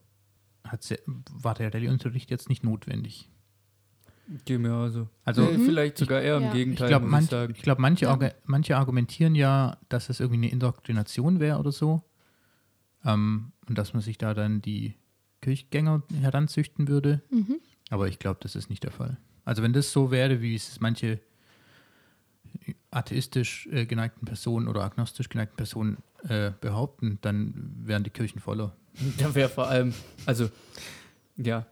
[0.64, 1.00] hat se-
[1.32, 3.30] war der Rallye-Unterricht jetzt nicht notwendig.
[4.46, 5.08] Geht mir also.
[5.26, 6.48] Also, nee, vielleicht sogar eher im Ja.
[6.50, 7.54] Ich Gegenteil, glaube, manch, ich sagen.
[7.56, 8.14] ich glaub, manche, Ja.
[8.14, 12.04] argu- manche argumentieren ja, dass es irgendwie eine Indoktrination wäre oder so.
[13.04, 14.94] Ähm, und dass man sich da dann die
[15.42, 17.24] Kirchgänger heranzüchten würde.
[17.32, 17.56] Mhm.
[17.90, 19.18] Aber ich glaube, das ist nicht der Fall.
[19.46, 21.20] Also wenn das so wäre, wie es manche
[22.92, 25.98] atheistisch äh, geneigten Personen oder agnostisch geneigten Personen
[26.28, 28.76] äh, behaupten, dann wären die Kirchen voller.
[29.18, 29.94] Da wäre vor allem,
[30.26, 30.50] also,
[31.38, 31.66] ja,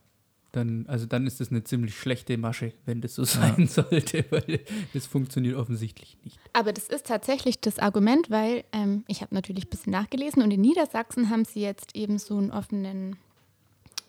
[0.53, 4.61] dann, also dann ist das eine ziemlich schlechte Masche, wenn das so sein sollte, weil
[4.93, 6.39] das funktioniert offensichtlich nicht.
[6.53, 10.51] Aber das ist tatsächlich das Argument, weil ähm, ich habe natürlich ein bisschen nachgelesen und
[10.51, 13.17] in Niedersachsen haben sie jetzt eben so einen offenen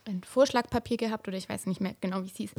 [0.04, 2.52] ein Vorschlagpapier gehabt oder ich weiß nicht mehr genau, wie es hieß,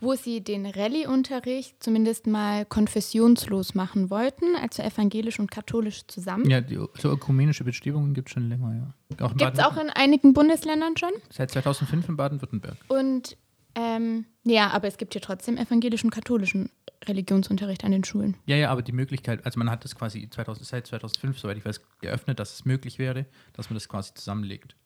[0.00, 6.48] wo sie den Rallye-Unterricht zumindest mal konfessionslos machen wollten, also evangelisch und katholisch zusammen.
[6.48, 9.28] Ja, die, so ökumenische Bestrebungen gibt es schon länger, ja.
[9.36, 11.10] Gibt es auch in einigen Bundesländern schon?
[11.30, 12.76] Seit 2005 in Baden-Württemberg.
[12.88, 13.36] Und
[13.74, 16.70] ähm, ja, aber es gibt ja trotzdem evangelischen und katholischen
[17.06, 18.36] Religionsunterricht an den Schulen.
[18.46, 21.64] Ja, ja, aber die Möglichkeit, also man hat das quasi 2000, seit 2005, soweit ich
[21.64, 24.76] weiß, geöffnet, dass es möglich wäre, dass man das quasi zusammenlegt.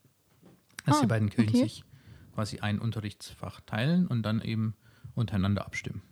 [0.87, 1.65] Dass Ah, die beiden Kirchen okay.
[1.65, 1.85] sich
[2.35, 4.75] quasi ein Unterrichtsfach teilen und dann eben
[5.15, 6.03] untereinander abstimmen.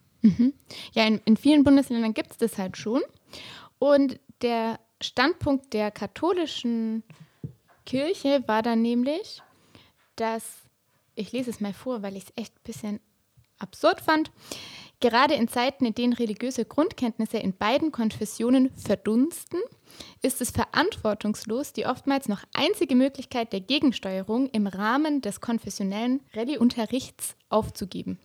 [0.93, 3.03] Ja, in, in vielen Bundesländern gibt es das halt schon.
[3.79, 7.03] Und der Standpunkt der katholischen
[7.85, 9.43] Kirche war dann nämlich,
[10.17, 10.63] dass,
[11.15, 13.01] ich lese es mal vor, weil ich es echt ein bisschen
[13.59, 14.31] absurd fand,
[15.01, 19.61] gerade in Zeiten, in denen religiöse Grundkenntnisse in beiden Konfessionen verdunsten,
[20.23, 27.37] ist es verantwortungslos, die oftmals noch einzige Möglichkeit der Gegensteuerung im Rahmen des konfessionellen Rallye-Unterrichts
[27.49, 28.19] aufzugeben.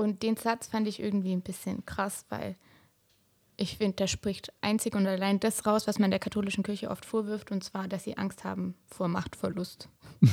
[0.00, 2.56] Und den Satz fand ich irgendwie ein bisschen krass, weil
[3.56, 7.04] ich finde, der spricht einzig und allein das raus, was man der katholischen Kirche oft
[7.04, 9.88] vorwirft, und zwar, dass sie Angst haben vor Machtverlust.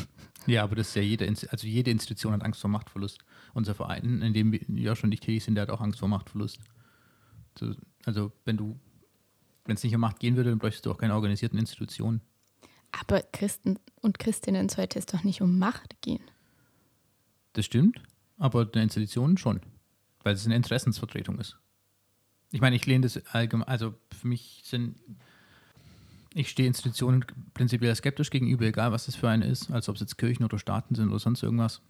[0.45, 3.19] Ja, aber das ist ja jede, Inst- also jede Institution hat Angst vor Machtverlust.
[3.53, 6.07] Unser Verein, in dem wir ja schon nicht tätig sind, der hat auch Angst vor
[6.07, 6.59] Machtverlust.
[7.59, 7.73] So,
[8.05, 8.79] Also wenn du,
[9.65, 12.21] wenn es nicht um Macht gehen würde, dann bräuchtest du auch keine organisierten Institutionen.
[12.97, 16.23] Aber Christen und Christinnen sollte es doch nicht um Macht gehen.
[17.51, 17.99] Das stimmt,
[18.37, 19.61] aber der Institutionen schon,
[20.23, 21.57] weil es eine Interessensvertretung ist.
[22.51, 24.97] Ich meine, ich lehne das allgemein, also für mich sind,
[26.33, 30.01] ich stehe Institutionen prinzipiell skeptisch gegenüber, egal was das für eine ist, als ob es
[30.01, 31.81] jetzt Kirchen oder Staaten sind oder sonst irgendwas.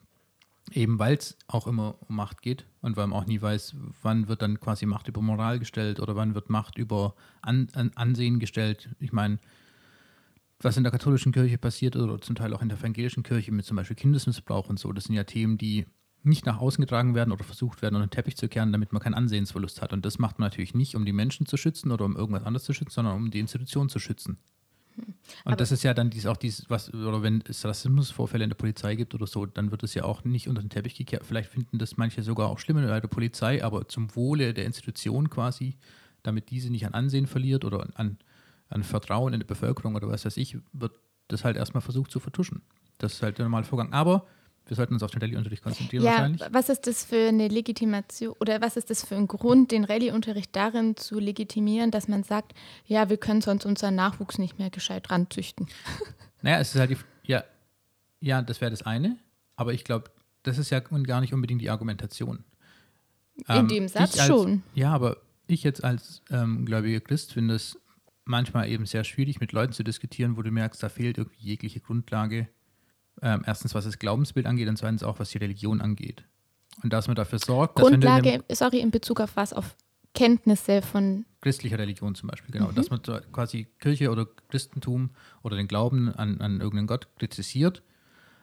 [0.73, 4.27] Eben weil es auch immer um Macht geht und weil man auch nie weiß, wann
[4.27, 8.39] wird dann quasi Macht über Moral gestellt oder wann wird Macht über An An Ansehen
[8.39, 8.89] gestellt.
[8.99, 9.39] Ich meine,
[10.59, 13.65] was in der katholischen Kirche passiert oder zum Teil auch in der evangelischen Kirche mit
[13.65, 15.85] zum Beispiel Kindesmissbrauch und so, das sind ja Themen, die
[16.23, 19.01] nicht nach außen getragen werden oder versucht werden, unter den Teppich zu kehren, damit man
[19.01, 19.93] keinen Ansehensverlust hat.
[19.93, 22.65] Und das macht man natürlich nicht, um die Menschen zu schützen oder um irgendwas anderes
[22.65, 24.37] zu schützen, sondern um die Institution zu schützen.
[24.97, 25.05] Und
[25.45, 28.57] Aber- das ist ja dann dies, auch dieses, was, oder wenn es Rassismusvorfälle in der
[28.57, 31.23] Polizei gibt oder so, dann wird es ja auch nicht unter den Teppich gekehrt.
[31.25, 35.29] Vielleicht finden das manche sogar auch schlimmer bei der Polizei, aber zum Wohle der Institution
[35.29, 35.77] quasi,
[36.23, 38.17] damit diese nicht an Ansehen verliert oder an,
[38.69, 40.93] an Vertrauen in der Bevölkerung oder was weiß ich, wird
[41.27, 42.63] das halt erstmal versucht zu vertuschen.
[42.97, 43.93] Das ist halt der normale Vorgang.
[43.93, 44.25] Aber
[44.67, 46.41] wir sollten uns auf den Rallye-Unterricht konzentrieren Ja, wahrscheinlich.
[46.51, 50.55] was ist das für eine Legitimation oder was ist das für ein Grund, den Rallye-Unterricht
[50.55, 52.53] darin zu legitimieren, dass man sagt,
[52.85, 55.67] ja, wir können sonst unseren Nachwuchs nicht mehr gescheit ranzüchten?
[56.43, 57.43] Naja, es ist halt die, ja,
[58.19, 59.17] ja, das wäre das eine,
[59.55, 60.11] aber ich glaube,
[60.43, 62.43] das ist ja gar nicht unbedingt die Argumentation.
[63.37, 64.61] In Ähm, dem Satz als, schon.
[64.75, 67.79] Ja, aber ich jetzt als ähm, gläubiger Christ finde es
[68.23, 71.79] manchmal eben sehr schwierig, mit Leuten zu diskutieren, wo du merkst, da fehlt irgendwie jegliche
[71.79, 72.47] Grundlage.
[73.21, 76.23] Ähm, erstens, was das Glaubensbild angeht und zweitens auch, was die Religion angeht.
[76.83, 79.53] Und dass man dafür sorgt, dass wenn du Grundlage, sorry, in Bezug auf was?
[79.53, 79.75] Auf
[80.13, 82.71] Kenntnisse von, christlicher Religion zum Beispiel, genau.
[82.71, 82.75] Mhm.
[82.75, 83.01] Dass man
[83.31, 85.11] quasi Kirche oder Christentum
[85.43, 87.83] oder den Glauben an, an irgendeinen Gott kritisiert,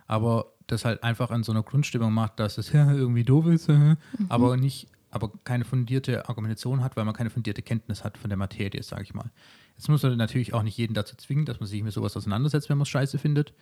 [0.07, 3.69] aber das halt einfach an so einer Grundstimmung macht, dass es ja, irgendwie doof ist,
[3.69, 3.97] Mhm.
[4.29, 8.37] aber nicht, aber keine fundierte Argumentation hat, weil man keine fundierte Kenntnis hat von der
[8.37, 9.31] Materie, sage ich mal.
[9.77, 12.69] Jetzt muss man natürlich auch nicht jeden dazu zwingen, dass man sich mit sowas auseinandersetzt,
[12.69, 13.53] wenn man es scheiße findet.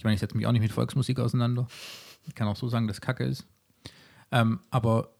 [0.00, 1.68] Ich meine, ich setze mich auch nicht mit Volksmusik auseinander.
[2.26, 3.46] Ich kann auch so sagen, dass Kacke ist.
[4.32, 5.14] Ähm, aber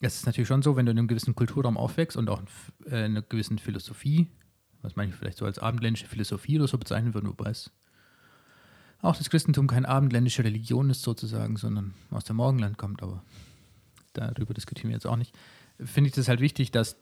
[0.00, 2.40] es ist natürlich schon so, wenn du in einem gewissen Kulturraum aufwächst und auch
[2.86, 4.26] in äh, einer gewissen Philosophie,
[4.80, 7.70] was manche vielleicht so als abendländische Philosophie oder so bezeichnen würden, wobei es
[9.02, 13.22] auch das Christentum keine abendländische Religion ist sozusagen, sondern aus dem Morgenland kommt, aber
[14.14, 15.36] darüber diskutieren wir jetzt auch nicht,
[15.84, 16.96] finde ich das halt wichtig, dass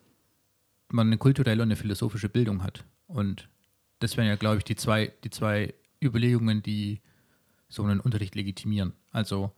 [0.88, 2.84] man eine kulturelle und eine philosophische Bildung hat.
[3.06, 3.48] Und
[4.00, 7.00] das wären ja, glaube ich, die zwei, die zwei Überlegungen, die
[7.68, 8.92] so einen Unterricht legitimieren.
[9.10, 9.52] Also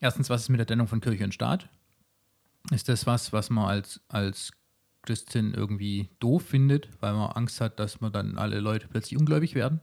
[0.00, 1.68] erstens, was ist mit der Trennung von Kirche und Staat?
[2.70, 4.52] Ist das was, was man als, als
[5.02, 9.54] Christin irgendwie doof findet, weil man Angst hat, dass man dann alle Leute plötzlich ungläubig
[9.54, 9.80] werden?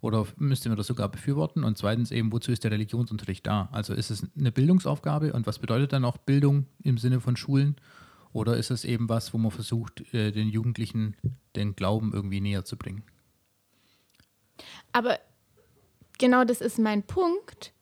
[0.00, 1.62] Oder müsste man das sogar befürworten?
[1.62, 3.68] Und zweitens eben, wozu ist der Religionsunterricht da?
[3.70, 7.76] Also ist es eine Bildungsaufgabe und was bedeutet dann auch Bildung im Sinne von Schulen?
[8.32, 11.16] Oder ist es eben was, wo man versucht, äh, den Jugendlichen
[11.56, 13.02] den Glauben irgendwie näher zu bringen?
[14.92, 15.18] Aber
[16.18, 17.72] genau das ist mein Punkt.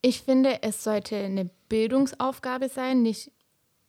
[0.00, 3.30] Ich finde, es sollte eine Bildungsaufgabe sein, nicht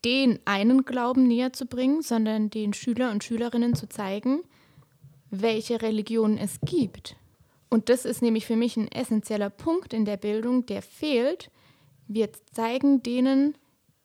[0.06, 4.44] den einen Glauben näher zu bringen, sondern den Schüler und Schülerinnen zu zeigen,
[5.30, 7.16] welche Religionen es gibt.
[7.70, 11.50] Und das ist nämlich für mich ein essentieller Punkt in der Bildung, der fehlt.
[12.08, 13.58] Wir zeigen denen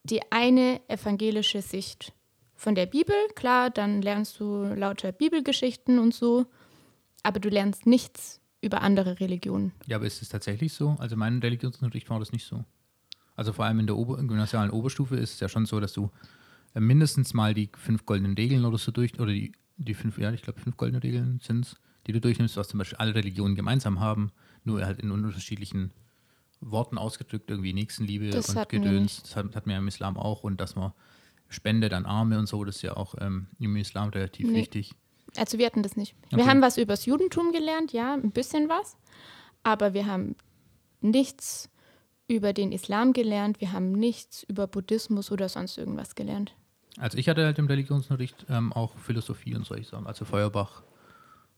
[0.05, 2.15] die eine evangelische Sicht
[2.55, 3.15] von der Bibel.
[3.35, 6.47] Klar, dann lernst du lauter Bibelgeschichten und so,
[7.29, 9.73] aber du lernst nichts über andere Religionen.
[9.87, 10.97] Ja, aber ist es tatsächlich so?
[10.99, 12.65] Also in meinem Religionsunterricht war das nicht so.
[13.37, 16.11] Also vor allem in der Ober gymnasialen Oberstufe ist es ja schon so, dass du
[16.75, 20.33] äh, mindestens mal die fünf goldenen Regeln oder so durch, oder die, die fünf, ja,
[20.33, 23.55] ich glaube fünf goldene Regeln sind es, die du durchnimmst, was zum Beispiel alle Religionen
[23.55, 24.33] gemeinsam haben,
[24.65, 25.93] nur halt in unterschiedlichen
[26.61, 29.23] Worten ausgedrückt, irgendwie Nächstenliebe Das und Gedöns.
[29.23, 30.93] Das hat, hat man ja im Islam auch und dass man
[31.49, 34.55] spendet an Arme und so, das ist ja auch ähm, im Islam relativ Nee.
[34.55, 34.95] wichtig.
[35.37, 36.15] Also wir hatten das nicht.
[36.31, 36.49] Wir Okay.
[36.49, 38.97] haben was übers Judentum gelernt, ja, ein bisschen was,
[39.63, 40.35] aber wir haben
[41.01, 41.69] nichts
[42.27, 46.55] über den Islam gelernt, wir haben nichts über Buddhismus oder sonst irgendwas gelernt.
[46.99, 50.83] Also ich hatte halt im Religionsunterricht ähm, auch Philosophie und solche Sachen, also Feuerbach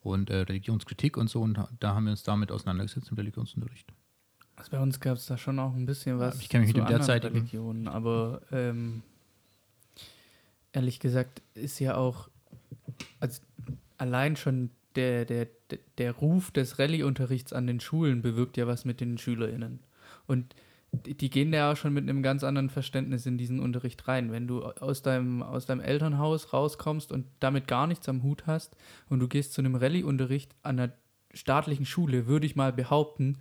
[0.02, 3.88] und äh, Religionskritik und so und da- haben wir uns damit auseinandergesetzt im Religionsunterricht.
[4.56, 6.78] Also bei uns gab es da schon auch ein bisschen was ich kenn mich mit
[6.82, 9.02] anderen derzeitigen- Religionen, aber ähm,
[10.72, 12.28] ehrlich gesagt ist ja auch,
[13.18, 13.40] also
[14.00, 15.46] allein schon der, der,
[15.98, 19.80] der- Ruf des Rallye-Unterrichts an den Schulen bewirkt ja was mit den SchülerInnen.
[20.26, 20.54] Und
[20.92, 24.32] die, gehen ja auch schon mit einem ganz anderen Verständnis in diesen Unterricht rein.
[24.32, 28.74] Wenn du aus deinem, aus deinem Elternhaus rauskommst und damit gar nichts am Hut hast
[29.08, 30.92] und du gehst zu einem Rallye-Unterricht an einer
[31.32, 33.38] staatlichen Schule, würde ich mal behaupten,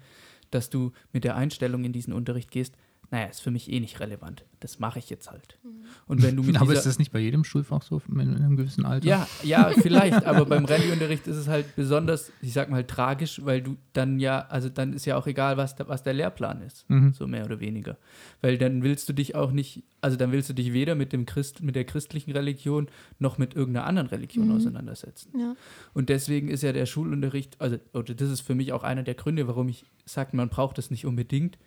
[0.52, 2.76] dass du mit der Einstellung in diesen Unterricht gehst,
[3.12, 4.46] naja, ist für mich eh nicht relevant.
[4.60, 5.58] Das mache ich jetzt halt.
[6.06, 8.86] Und wenn du mit aber ist das nicht bei jedem Schulfach so in einem gewissen
[8.86, 9.08] Alter?
[9.08, 13.62] ja, ja, vielleicht, aber beim Rallye-Unterricht ist es halt besonders, ich sag mal, tragisch, weil
[13.62, 16.88] du dann ja, also dann ist ja auch egal, was, der- was der Lehrplan ist,
[16.90, 17.14] Mhm.
[17.14, 17.98] so mehr oder weniger.
[18.42, 21.26] Weil dann willst du dich auch nicht, also dann willst du dich weder mit dem
[21.26, 24.56] Christ, mit der christlichen Religion noch mit irgendeiner anderen Religion Mhm.
[24.58, 25.32] auseinandersetzen.
[25.40, 25.56] Ja.
[25.96, 29.16] Und deswegen ist ja der Schulunterricht, also oder das ist für mich auch einer der
[29.16, 31.58] Gründe, warum ich sage, man braucht das nicht unbedingt,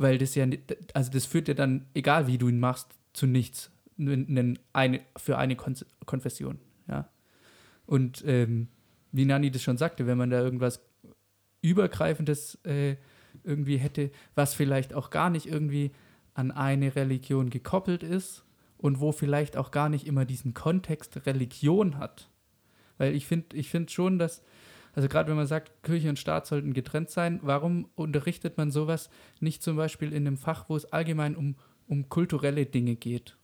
[0.00, 0.46] weil das ja,
[0.94, 5.74] also das führt ja dann, egal wie du ihn machst, zu nichts für eine Kon
[6.06, 6.58] Konfession,
[6.88, 7.06] ja.
[7.84, 8.68] Und ähm,
[9.12, 10.80] wie Nani das schon sagte, wenn man da irgendwas
[11.60, 12.96] Übergreifendes äh,
[13.44, 15.90] irgendwie hätte, was vielleicht auch gar nicht irgendwie
[16.32, 18.44] an eine Religion gekoppelt ist
[18.78, 22.30] und wo vielleicht auch gar nicht immer diesen Kontext Religion hat.
[22.96, 24.42] Weil ich finde ich find schon, dass,
[25.00, 29.08] also gerade wenn man sagt, Kirche und Staat sollten getrennt sein, warum unterrichtet man sowas
[29.40, 31.54] nicht zum Beispiel in einem Fach, wo es allgemein um,
[31.88, 33.38] um kulturelle Dinge geht?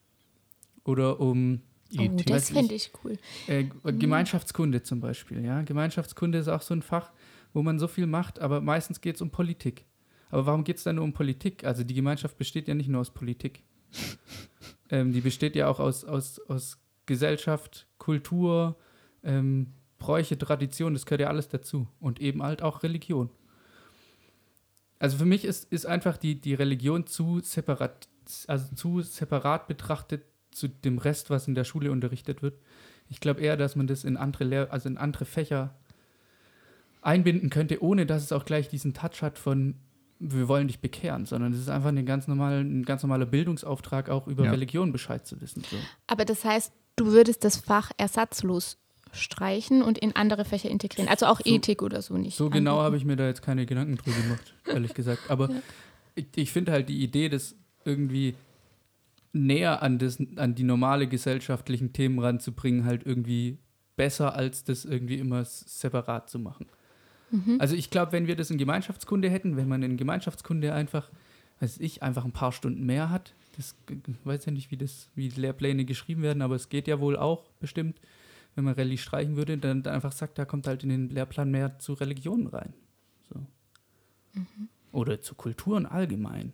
[0.85, 1.62] Oder um
[1.99, 3.16] Oh, das fände ich cool.
[3.47, 5.62] äh, Gemeinschaftskunde zum Beispiel, ja.
[5.62, 7.11] Gemeinschaftskunde ist auch so ein Fach,
[7.55, 9.87] wo man so viel macht, aber meistens geht es um Politik.
[10.29, 11.64] Aber warum geht es dann nur um Politik?
[11.64, 13.62] Also die Gemeinschaft besteht ja nicht nur aus Politik.
[14.90, 18.77] ähm, die besteht ja auch aus, aus, aus Gesellschaft, Kultur,
[19.23, 21.88] ähm, Bräuche, Tradition, das gehört ja alles dazu.
[22.00, 23.30] Und eben halt auch Religion.
[24.98, 28.09] Also für mich ist, ist einfach die, die Religion zu separat,
[28.46, 32.59] also zu separat betrachtet zu dem Rest, was in der Schule unterrichtet wird.
[33.09, 35.74] Ich glaube eher, dass man das in andere Lehr also in andere Fächer
[37.02, 39.76] einbinden könnte, ohne dass es auch gleich diesen Touch hat von
[40.18, 44.09] wir wollen dich bekehren, sondern es ist einfach ein ganz, normal, ein ganz normaler Bildungsauftrag,
[44.09, 44.50] auch über Ja.
[44.50, 45.62] Religion Bescheid zu wissen.
[45.70, 45.76] So.
[46.06, 48.78] Aber das heißt, du würdest das Fach ersatzlos
[49.12, 51.09] streichen und in andere Fächer integrieren.
[51.09, 52.37] Also auch So- Ethik oder so nicht.
[52.37, 52.85] So genau anbieten.
[52.85, 55.31] habe ich mir da jetzt keine Gedanken drüber gemacht, ehrlich gesagt.
[55.31, 55.62] Aber Ja.
[56.14, 58.35] ich, ich finde halt die Idee, das irgendwie
[59.33, 63.59] näher an, das, an die normale gesellschaftlichen Themen ranzubringen, halt irgendwie
[63.97, 66.66] besser, als das irgendwie immer separat zu machen.
[67.31, 67.57] Mhm.
[67.59, 71.11] Also ich glaube, wenn wir das in Gemeinschaftskunde hätten, wenn man in Gemeinschaftskunde einfach,
[71.61, 75.09] weiß ich, einfach ein paar Stunden mehr hat, das g- weiß ja nicht, wie das,
[75.14, 77.99] wie die Lehrpläne geschrieben werden, aber es geht ja wohl auch bestimmt,
[78.57, 81.51] wenn man Rallye streichen würde, dann, dann einfach sagt, da kommt halt in den Lehrplan
[81.51, 82.75] mehr zu Religionen rein.
[83.29, 83.47] So.
[84.92, 86.53] Oder zu Kulturen allgemein.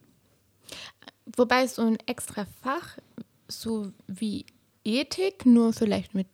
[1.36, 2.98] Wobei so ein extra Fach,
[3.48, 4.44] so wie
[4.84, 6.26] Ethik, nur vielleicht mit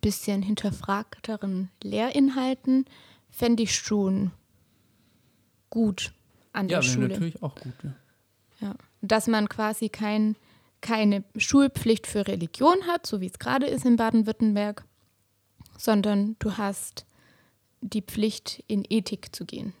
[0.00, 2.84] bisschen hinterfragteren Lehrinhalten,
[3.30, 4.30] fände ich schon
[5.70, 6.12] gut
[6.52, 7.08] an der Ja, wäre Schule.
[7.08, 7.72] natürlich auch gut.
[7.82, 7.94] Ja.
[8.60, 8.74] Ja.
[9.00, 10.36] Dass man quasi kein,
[10.80, 14.84] keine Schulpflicht für Religion hat, so wie es gerade ist in Baden-Württemberg,
[15.76, 17.06] sondern du hast
[17.80, 19.72] die Pflicht, in Ethik zu gehen.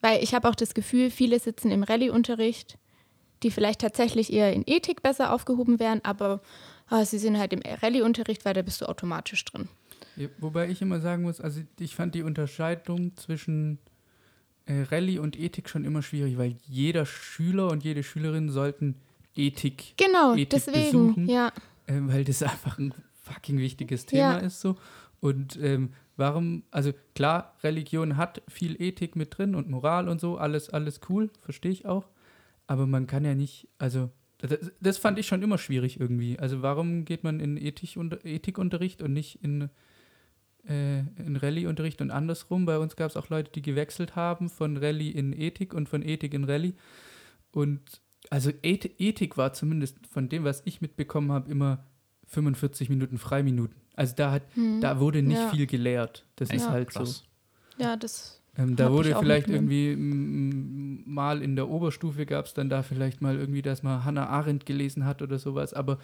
[0.00, 2.78] Weil ich habe auch das Gefühl, viele sitzen im Rallye-Unterricht,
[3.42, 6.40] die vielleicht tatsächlich eher in Ethik besser aufgehoben wären, aber
[6.88, 9.68] ah, sie sind halt im Rallye-Unterricht, weil da bist du automatisch drin.
[10.16, 13.78] Ja, Wobei ich immer sagen muss, also ich fand die Unterscheidung zwischen
[14.66, 18.96] äh, Rallye und Ethik schon immer schwierig, weil jeder Schüler und jede Schülerin sollten
[19.36, 20.82] Ethik, Genau, Ethik deswegen,
[21.14, 21.28] besuchen.
[21.28, 21.52] ja.
[21.88, 24.38] ähm, weil das einfach ein fucking wichtiges Thema Ja.
[24.38, 24.76] ist so.
[25.20, 30.36] Und ähm, Warum, also klar, Religion hat viel Ethik mit drin und Moral und so,
[30.36, 32.10] alles, alles cool, verstehe ich auch.
[32.66, 36.38] Aber man kann ja nicht, also das, das fand ich schon immer schwierig irgendwie.
[36.38, 39.70] Also warum geht man in Ethik Ethikunterricht und nicht in,
[40.68, 42.66] äh, in Rallye-Unterricht und andersrum?
[42.66, 46.02] Bei uns gab es auch Leute, die gewechselt haben von Rallye in Ethik und von
[46.02, 46.74] Ethik in Rallye.
[47.52, 47.80] Und
[48.30, 51.84] also Ethik war zumindest von dem, was ich mitbekommen habe, immer
[52.28, 53.76] 45 Minuten Freiminuten.
[53.96, 54.80] Also da hat, hm.
[54.80, 55.48] da wurde nicht ja.
[55.50, 56.24] viel gelehrt.
[56.36, 56.54] Das ja.
[56.54, 57.24] ist halt Krass.
[57.76, 57.82] so.
[57.82, 58.40] Ja, das.
[58.56, 63.36] Ähm, da wurde vielleicht irgendwie mal in der Oberstufe gab es dann da vielleicht mal
[63.36, 65.98] irgendwie, dass man Hannah Arendt gelesen hat oder sowas, aber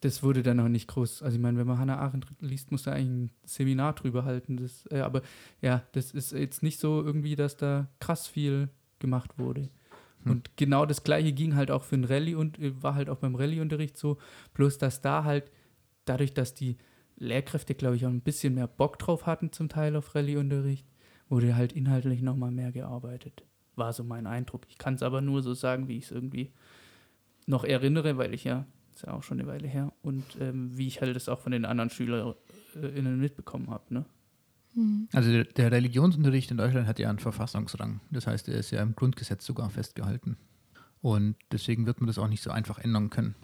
[0.00, 1.22] das wurde dann auch nicht groß.
[1.22, 4.56] Also ich meine, wenn man Hannah Arendt liest, muss da eigentlich ein Seminar drüber halten.
[4.56, 5.22] Das, äh, aber
[5.60, 8.68] ja, das ist jetzt nicht so irgendwie, dass da krass viel
[9.00, 9.68] gemacht wurde.
[10.24, 10.32] Hm.
[10.32, 13.18] Und genau das gleiche ging halt auch für ein Rallye und äh, war halt auch
[13.18, 14.18] beim Rallye-Unterricht so.
[14.54, 15.50] Bloß, dass da halt,
[16.04, 16.76] dadurch, dass die
[17.16, 20.86] Lehrkräfte, glaube ich, auch ein bisschen mehr Bock drauf hatten, zum Teil auf Rallye-Unterricht,
[21.28, 23.44] wurde halt inhaltlich nochmal mehr gearbeitet.
[23.76, 24.62] War so mein Eindruck.
[24.68, 26.52] Ich kann es aber nur so sagen, wie ich es irgendwie
[27.46, 30.86] noch erinnere, weil ich ja, ist ja auch schon eine Weile her, und ähm, wie
[30.86, 34.04] ich halt das auch von den anderen SchülerInnen mitbekommen habe, ne?
[34.78, 35.08] Mhm.
[35.12, 38.00] Also der, der, Religionsunterricht in Deutschland hat ja einen Verfassungsrang.
[38.10, 40.36] Das heißt, er ist ja im Grundgesetz sogar festgehalten.
[41.00, 43.34] Und deswegen wird man das auch nicht so einfach ändern können.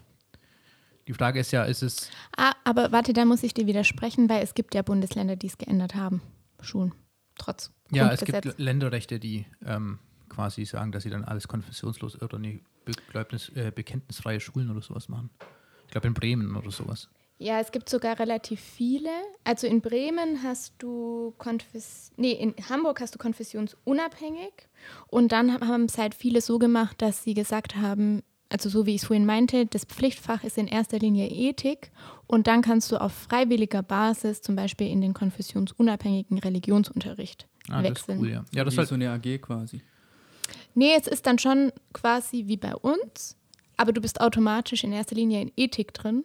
[1.08, 2.08] Die Frage ist ja, ist es.
[2.36, 5.58] Ah, aber warte, da muss ich dir widersprechen, weil es gibt ja Bundesländer, die es
[5.58, 6.22] geändert haben.
[6.60, 6.94] Schon.
[7.36, 7.72] Trotz.
[7.90, 12.62] Ja, es gibt Länderrechte, die ähm, quasi sagen, dass sie dann alles konfessionslos oder nee,
[12.84, 15.30] Begleubnis, äh, bekenntnisfreie Schulen oder sowas machen.
[15.86, 17.10] Ich glaube in Bremen oder sowas.
[17.38, 19.10] Ja, es gibt sogar relativ viele.
[19.42, 24.52] Also in Bremen hast du Konfess nee, in Hamburg hast du konfessionsunabhängig
[25.08, 28.94] und dann haben es halt viele so gemacht, dass sie gesagt haben, also so wie
[28.94, 31.90] ich es vorhin meinte, das Pflichtfach ist in erster Linie Ethik
[32.28, 37.92] und dann kannst du auf freiwilliger Basis zum Beispiel in den konfessionsunabhängigen Religionsunterricht ah, wechseln.
[38.06, 38.44] Das ist cool, ja.
[38.54, 39.82] Ja, das ist halt so eine AG quasi.
[40.74, 43.36] Nee, es ist dann schon quasi wie bei uns,
[43.76, 46.24] aber du bist automatisch in erster Linie in Ethik drin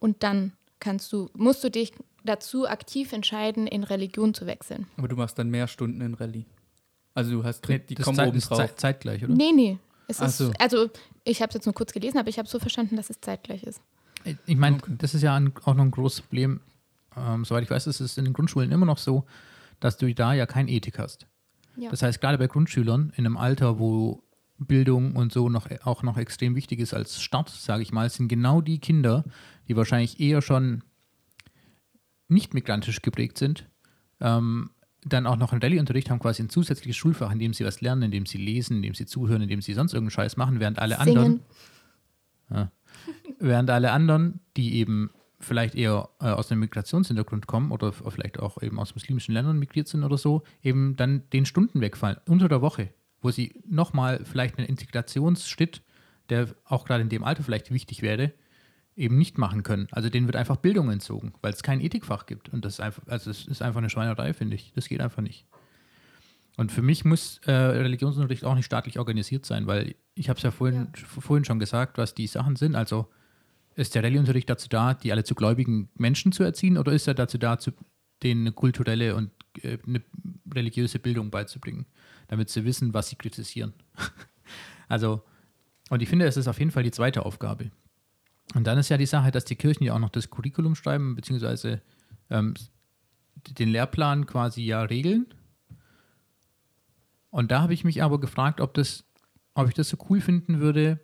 [0.00, 1.92] und dann kannst du, musst du dich
[2.24, 4.86] dazu aktiv entscheiden, in Religion zu wechseln.
[4.96, 6.46] Aber du machst dann mehr Stunden in Rallye.
[7.14, 8.76] Also du hast die kommen Zeit, oben drauf.
[8.76, 9.34] zeitgleich, oder?
[9.34, 9.78] Nee, nee.
[10.08, 10.52] Es ist, so.
[10.58, 10.90] Also
[11.24, 13.62] ich habe es jetzt nur kurz gelesen, aber ich habe so verstanden, dass es zeitgleich
[13.62, 13.80] ist.
[14.46, 14.94] Ich meine, okay.
[14.98, 16.60] das ist ja ein, auch noch ein großes Problem.
[17.16, 19.24] Ähm, soweit ich weiß, ist es in den Grundschulen immer noch so,
[19.78, 21.26] dass du da ja kein Ethik hast.
[21.76, 21.90] Ja.
[21.90, 24.22] Das heißt, gerade bei Grundschülern in einem Alter, wo
[24.60, 28.28] Bildung und so noch, auch noch extrem wichtig ist als Start, sage ich mal, sind
[28.28, 29.24] genau die Kinder,
[29.68, 30.84] die wahrscheinlich eher schon
[32.28, 33.68] nicht migrantisch geprägt sind,
[34.20, 34.70] ähm,
[35.04, 38.02] dann auch noch einen Rallye-Unterricht haben, quasi ein zusätzliches Schulfach, in dem sie was lernen,
[38.02, 40.60] in dem sie lesen, in dem sie zuhören, in dem sie sonst irgendeinen Scheiß machen,
[40.60, 41.18] während alle Singen.
[41.18, 41.40] anderen,
[42.50, 42.72] ja,
[43.38, 48.62] während alle anderen, die eben vielleicht eher äh, aus einem Migrationshintergrund kommen oder vielleicht auch
[48.62, 52.60] eben aus muslimischen Ländern migriert sind oder so, eben dann den Stunden wegfallen, unter der
[52.60, 55.82] Woche, wo sie nochmal vielleicht einen Integrationsschritt,
[56.28, 58.32] der auch gerade in dem Alter vielleicht wichtig wäre,
[58.96, 59.88] eben nicht machen können.
[59.92, 62.50] Also denen wird einfach Bildung entzogen, weil es kein Ethikfach gibt.
[62.50, 64.72] Und das ist einfach, also es ist einfach eine Schweinerei, finde ich.
[64.74, 65.46] Das geht einfach nicht.
[66.56, 70.42] Und für mich muss äh, Religionsunterricht auch nicht staatlich organisiert sein, weil ich habe es
[70.42, 71.06] ja vorhin, ja.
[71.06, 72.74] vorhin schon gesagt, was die Sachen sind.
[72.74, 73.08] Also
[73.76, 77.14] ist der Religionsunterricht dazu da, die alle zu gläubigen Menschen zu erziehen, oder ist er
[77.14, 77.72] dazu da, zu,
[78.22, 79.30] denen eine kulturelle und
[79.62, 80.02] äh, eine
[80.52, 81.86] religiöse Bildung beizubringen,
[82.30, 83.74] damit sie wissen, was sie kritisieren?
[84.88, 85.22] also,
[85.90, 87.72] und ich finde, es ist auf jeden Fall die zweite Aufgabe.
[88.54, 91.16] Und dann ist ja die Sache, dass die Kirchen ja auch noch das Curriculum schreiben,
[91.16, 91.82] beziehungsweise
[92.30, 92.54] ähm,
[93.58, 95.26] den Lehrplan quasi ja regeln.
[97.30, 99.04] Und da habe ich mich aber gefragt, ob, das,
[99.54, 101.00] ob ich das so cool finden würde,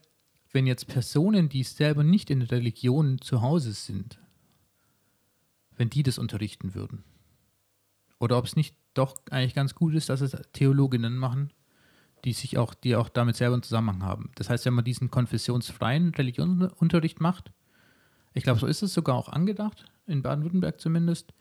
[0.52, 4.20] wenn jetzt Personen, die selber nicht in der Religion zu Hause sind,
[5.76, 7.02] wenn die das unterrichten würden.
[8.18, 11.52] Oder ob es nicht doch eigentlich ganz gut ist, dass es Theologinnen machen,
[12.24, 14.30] die sich auch, die auch damit selber einen Zusammenhang haben.
[14.36, 17.52] Das heißt, wenn man diesen konfessionsfreien Religionsunterricht macht,
[18.34, 21.32] ich glaube, so ist es sogar auch angedacht, in Baden-Württemberg zumindest,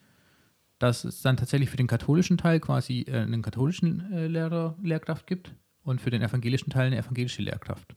[0.80, 5.28] dass es dann tatsächlich für den katholischen Teil quasi äh, einen katholischen äh, Lehrer, Lehrkraft
[5.28, 7.96] gibt und für den evangelischen Teil eine evangelische Lehrkraft.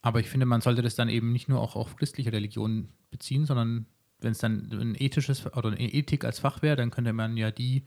[0.00, 3.46] Aber ich finde, man sollte das dann eben nicht nur auch auf christliche Religionen beziehen,
[3.46, 3.86] sondern
[4.20, 7.50] wenn es dann ein ethisches oder eine Ethik als Fach wäre, dann könnte man ja
[7.50, 7.84] die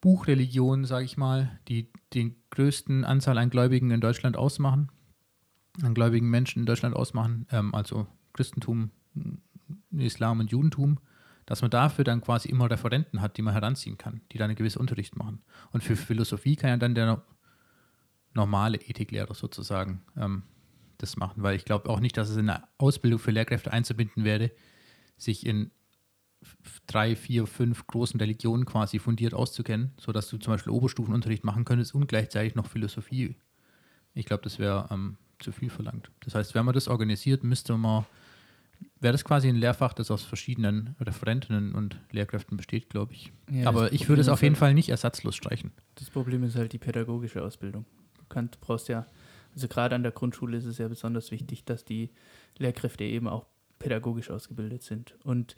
[0.00, 4.90] Buchreligionen, sage ich mal, die den größten Anzahl an Gläubigen in Deutschland ausmachen,
[5.82, 8.90] an gläubigen Menschen in Deutschland ausmachen, ähm, also Christentum,
[9.90, 10.98] Islam und Judentum,
[11.46, 14.56] dass man dafür dann quasi immer Referenten hat, die man heranziehen kann, die dann einen
[14.56, 15.42] gewissen Unterricht machen.
[15.72, 17.22] Und für Philosophie kann ja dann der
[18.34, 20.42] normale Ethiklehrer sozusagen ähm,
[20.98, 24.24] das machen, weil ich glaube auch nicht, dass es in der Ausbildung für Lehrkräfte einzubinden
[24.24, 24.50] wäre,
[25.16, 25.70] sich in
[26.86, 31.94] drei, vier, fünf großen Religionen quasi fundiert auszukennen, sodass du zum Beispiel Oberstufenunterricht machen könntest
[31.94, 33.36] und gleichzeitig noch Philosophie.
[34.14, 36.10] Ich glaube, das wäre ähm, zu viel verlangt.
[36.24, 38.06] Das heißt, wenn man das organisiert, müsste man,
[39.00, 43.32] wäre das quasi ein Lehrfach, das aus verschiedenen Referentinnen und Lehrkräften besteht, glaube ich.
[43.50, 45.72] Ja, Aber ich würde es auf jeden halt- Fall nicht ersatzlos streichen.
[45.96, 47.84] Das Problem ist halt die pädagogische Ausbildung.
[48.18, 49.06] Du, kannst, du brauchst ja,
[49.54, 52.10] also gerade an der Grundschule ist es ja besonders wichtig, dass die
[52.58, 53.46] Lehrkräfte eben auch
[53.78, 55.16] pädagogisch ausgebildet sind.
[55.24, 55.56] Und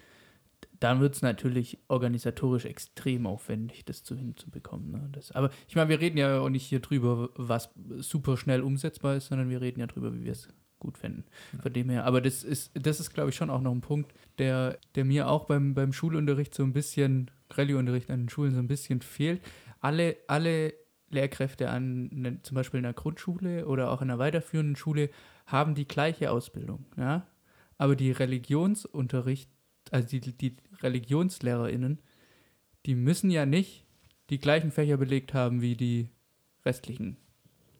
[0.80, 4.90] dann wird es natürlich organisatorisch extrem aufwendig, das zu hinzubekommen.
[4.90, 5.08] Ne?
[5.12, 9.16] Das, aber ich meine, wir reden ja auch nicht hier drüber, was super schnell umsetzbar
[9.16, 10.48] ist, sondern wir reden ja drüber, wie wir es
[10.78, 11.24] gut fänden.
[11.60, 14.14] Von dem her, aber das ist, das ist, glaube ich, schon auch noch ein Punkt,
[14.38, 18.60] der, der mir auch beim, beim Schulunterricht so ein bisschen, Rallye-Unterricht an den Schulen so
[18.60, 19.42] ein bisschen fehlt.
[19.80, 20.74] Alle, alle
[21.10, 25.10] Lehrkräfte an ne, zum Beispiel in der Grundschule oder auch in einer weiterführenden Schule
[25.46, 27.26] haben die gleiche Ausbildung, ja.
[27.78, 29.48] Aber die Religionsunterricht,
[29.90, 31.98] also die, die ReligionslehrerInnen,
[32.86, 33.84] die müssen ja nicht
[34.30, 36.10] die gleichen Fächer belegt haben wie die
[36.64, 37.16] restlichen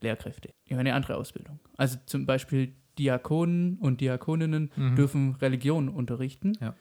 [0.00, 0.50] Lehrkräfte.
[0.68, 1.58] Die haben eine andere Ausbildung.
[1.76, 4.96] Also zum Beispiel Diakonen und Diakoninnen Mhm.
[4.96, 6.74] dürfen Religion unterrichten, Ja.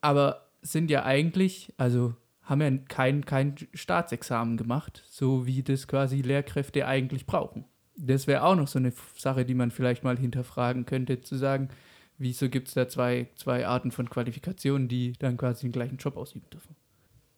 [0.00, 6.22] aber sind ja eigentlich, also haben ja kein, kein Staatsexamen gemacht, so wie das quasi
[6.22, 7.64] Lehrkräfte eigentlich brauchen.
[7.96, 11.68] Das wäre auch noch so eine Sache, die man vielleicht mal hinterfragen könnte, zu sagen,
[12.20, 16.16] wieso gibt es da zwei, zwei Arten von Qualifikationen, die dann quasi den gleichen Job
[16.16, 16.76] ausüben dürfen.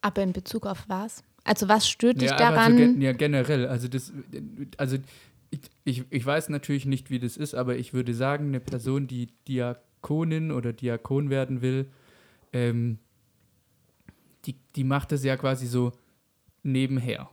[0.02, 1.22] Aber in Bezug auf was?
[1.44, 2.72] Also was stört dich Ja, daran?
[2.72, 3.66] So gen ja, generell.
[3.66, 4.12] Also, das,
[4.76, 4.98] also
[5.50, 9.06] ich, ich, ich weiß natürlich nicht, wie das ist, aber ich würde sagen, eine Person,
[9.06, 11.86] die Diakonin oder Diakon werden will,
[12.52, 12.98] ähm,
[14.44, 15.92] die, die macht das ja quasi so
[16.64, 17.30] nebenher.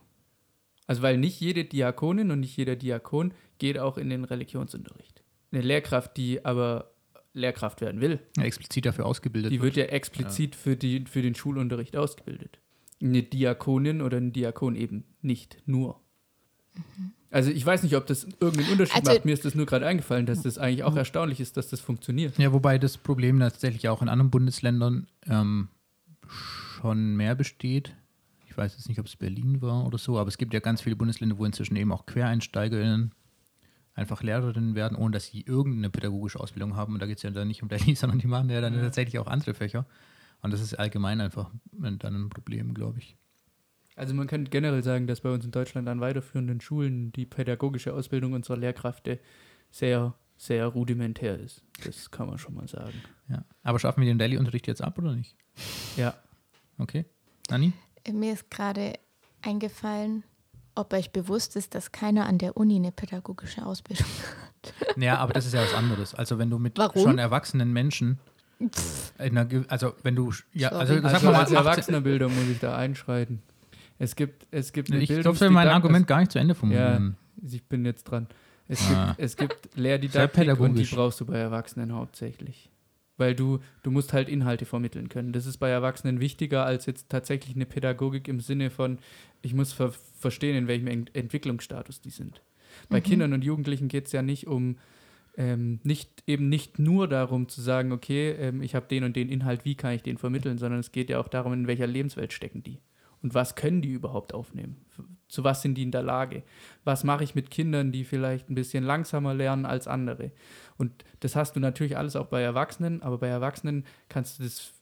[0.86, 5.22] Also, weil nicht jede Diakonin und nicht jeder Diakon geht auch in den Religionsunterricht.
[5.50, 6.92] Eine Lehrkraft, die aber
[7.32, 11.34] Lehrkraft werden will, Ja, explizit dafür ausgebildet die wird ja explizit für, die, für den
[11.34, 12.58] Schulunterricht ausgebildet.
[13.02, 16.00] Eine Diakonin oder ein Diakon eben nicht nur.
[17.30, 19.24] Also ich weiß nicht, ob das irgendeinen Unterschied Also- macht.
[19.24, 22.36] Mir ist das nur gerade eingefallen, dass das eigentlich auch erstaunlich ist, dass das funktioniert.
[22.38, 25.68] Ja, wobei das Problem tatsächlich auch in anderen Bundesländern ähm,
[26.28, 27.94] schon mehr besteht.
[28.48, 30.80] Ich weiß jetzt nicht, ob es Berlin war oder so, aber es gibt ja ganz
[30.82, 33.12] viele Bundesländer, wo inzwischen eben auch QuereinsteigerInnen
[34.00, 36.94] einfach Lehrerinnen werden, ohne dass sie irgendeine pädagogische Ausbildung haben.
[36.94, 39.18] Und da geht es ja dann nicht um Berlin, sondern die machen ja dann tatsächlich
[39.18, 39.86] auch andere Fächer.
[40.42, 43.16] Und das ist allgemein einfach dann ein Problem, glaube ich.
[43.96, 47.92] Also man könnte generell sagen, dass bei uns in Deutschland an weiterführenden Schulen die pädagogische
[47.92, 49.20] Ausbildung unserer Lehrkräfte
[49.70, 51.62] sehr, sehr rudimentär ist.
[51.84, 52.94] Das kann man schon mal sagen.
[53.28, 53.44] Ja.
[53.62, 55.36] Aber schaffen wir den Daily-Unterricht jetzt ab oder nicht?
[55.96, 56.14] Ja.
[56.78, 57.04] Okay.
[57.50, 57.74] Nani?
[58.10, 58.94] Mir ist gerade
[59.42, 60.24] eingefallen,
[60.74, 64.06] ob euch bewusst ist, dass keiner an der Uni eine pädagogische Ausbildung
[64.86, 64.96] hat.
[64.96, 66.14] Naja, aber das ist ja was anderes.
[66.14, 67.02] Also wenn du mit Warum?
[67.02, 68.18] schon erwachsenen Menschen,
[69.18, 71.02] in einer, also wenn du, ja, also, Sorry.
[71.02, 73.42] sag Also mal, als 18 Erwachsenerbildung muss ich da einschreiten.
[73.98, 77.16] Es gibt, es gibt eine ich durfte mein Argument gar nicht zu Ende Ja, formulieren.
[77.42, 78.26] ich bin jetzt dran.
[78.68, 79.06] Es Ah.
[79.16, 82.70] gibt, es gibt Sehr Lehrdidaktik und die brauchst du bei Erwachsenen hauptsächlich.
[83.20, 85.32] Weil du, du musst halt Inhalte vermitteln können.
[85.34, 88.98] Das ist bei Erwachsenen wichtiger als jetzt tatsächlich eine Pädagogik im Sinne von,
[89.42, 92.42] ich muss ver verstehen, in welchem Ent Entwicklungsstatus die sind.
[92.88, 94.76] Bei Kindern und Jugendlichen geht es ja nicht um,
[95.36, 99.28] ähm, nicht, eben nicht nur darum zu sagen, okay, ähm, ich habe den und den
[99.28, 102.32] Inhalt, wie kann ich den vermitteln, sondern es geht ja auch darum, in welcher Lebenswelt
[102.32, 102.80] stecken die.
[103.22, 104.76] Und was können die überhaupt aufnehmen?
[105.28, 106.42] Zu was sind die in der Lage?
[106.84, 110.32] Was mache ich mit Kindern, die vielleicht ein bisschen langsamer lernen als andere?
[110.80, 114.72] Und das hast du natürlich alles auch bei Erwachsenen, aber bei Erwachsenen kannst du das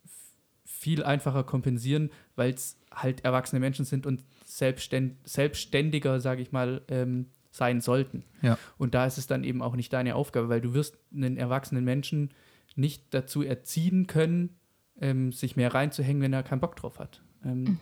[0.64, 6.82] viel einfacher kompensieren, weil es halt erwachsene Menschen sind und selbstständ selbstständiger, sage ich mal,
[6.86, 8.22] ähm, sein sollten.
[8.42, 8.56] Ja.
[8.76, 11.82] Und da ist es dann eben auch nicht deine Aufgabe, weil du wirst einen erwachsenen
[11.84, 12.30] Menschen
[12.76, 14.56] nicht dazu erziehen können,
[15.00, 17.22] ähm, sich mehr reinzuhängen, wenn er keinen Bock drauf hat.
[17.44, 17.80] Ähm,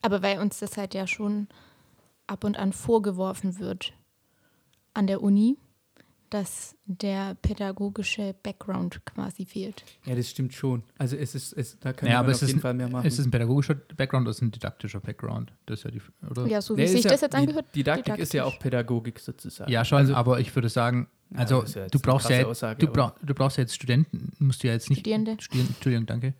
[0.00, 1.48] Aber weil uns das halt ja schon
[2.28, 3.94] ab und an vorgeworfen wird
[4.94, 5.58] an der Uni,
[6.30, 9.84] dass der pädagogische Background quasi fehlt.
[10.04, 10.82] Ja, das stimmt schon.
[10.98, 13.06] Also es ist, es, da kann Ja, man aber auf jeden ein, Fall mehr machen.
[13.06, 15.52] ist es ein pädagogischer Background oder ist es ein didaktischer Background?
[15.66, 16.46] Das ist ja die, oder?
[16.46, 17.66] Ja, so wie Nee, sich ja- das jetzt angehört.
[17.74, 18.56] Didaktik ist ja didaktisch.
[18.56, 19.70] auch Pädagogik sozusagen.
[19.70, 23.12] Ja, schon, Also, aber ich würde sagen, also ja du brauchst ja, Aussage, du, brauch,
[23.22, 25.36] du brauchst ja jetzt Studenten, musst du ja jetzt nicht Studierende.
[25.40, 26.34] Studien- Entschuldigung, danke.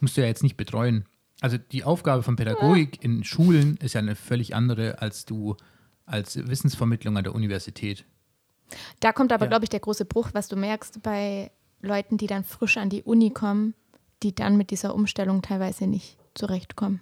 [0.00, 1.04] Musst du ja jetzt nicht betreuen.
[1.40, 5.56] Also die Aufgabe von Pädagogik in Schulen ist ja eine völlig andere als du
[6.04, 8.04] als Wissensvermittlung an der Universität.
[9.00, 9.48] Da kommt aber, Ja.
[9.50, 11.50] glaube ich, der große Bruch, was du merkst bei
[11.80, 13.74] Leuten, die dann frisch an die Uni kommen,
[14.22, 17.00] die dann mit dieser Umstellung teilweise nicht zurechtkommen.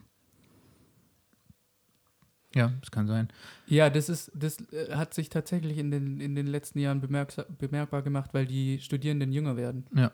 [2.55, 3.29] Ja, das kann sein.
[3.67, 7.37] Ja, das ist, das äh, hat sich tatsächlich in den, in den letzten Jahren bemerks
[7.59, 9.85] bemerkbar gemacht, weil die Studierenden jünger werden.
[9.95, 10.11] Ja.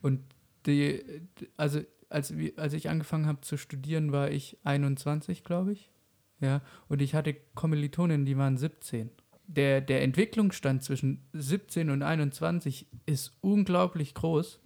[0.00, 0.20] Und
[0.66, 1.02] die,
[1.56, 5.90] also als, als ich angefangen habe zu studieren, war ich 21, glaube ich.
[6.40, 9.10] Ja, und ich hatte Kommilitonen, die waren 17.
[9.46, 14.60] Der, der Entwicklungsstand zwischen 17 und 21 ist unglaublich groß.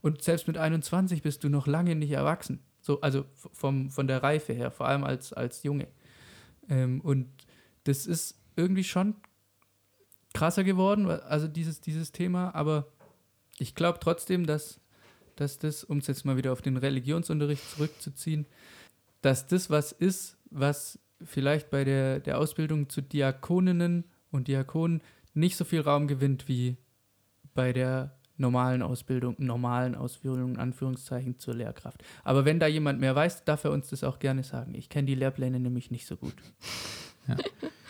[0.00, 2.60] Und selbst mit 21 bist du noch lange nicht erwachsen.
[2.80, 5.88] So, also vom, von der Reife her, vor allem als, als Junge.
[6.68, 7.28] Ähm, und
[7.84, 9.14] das ist irgendwie schon
[10.34, 12.88] krasser geworden, also dieses, dieses Thema, aber
[13.58, 14.80] ich glaube trotzdem, dass,
[15.36, 18.46] dass das, um es jetzt mal wieder auf den Religionsunterricht zurückzuziehen,
[19.22, 24.04] dass das was ist, was vielleicht bei der, der Ausbildung zu Diakoninnen
[24.34, 25.00] und Diakonen
[25.32, 26.76] nicht so viel Raum gewinnt wie
[27.54, 32.02] bei der normalen Ausbildung, normalen Ausführung, in Anführungszeichen, zur Lehrkraft.
[32.24, 34.74] Aber wenn da jemand mehr weiß, darf er uns das auch gerne sagen.
[34.74, 36.34] Ich kenne die Lehrpläne nämlich nicht so gut.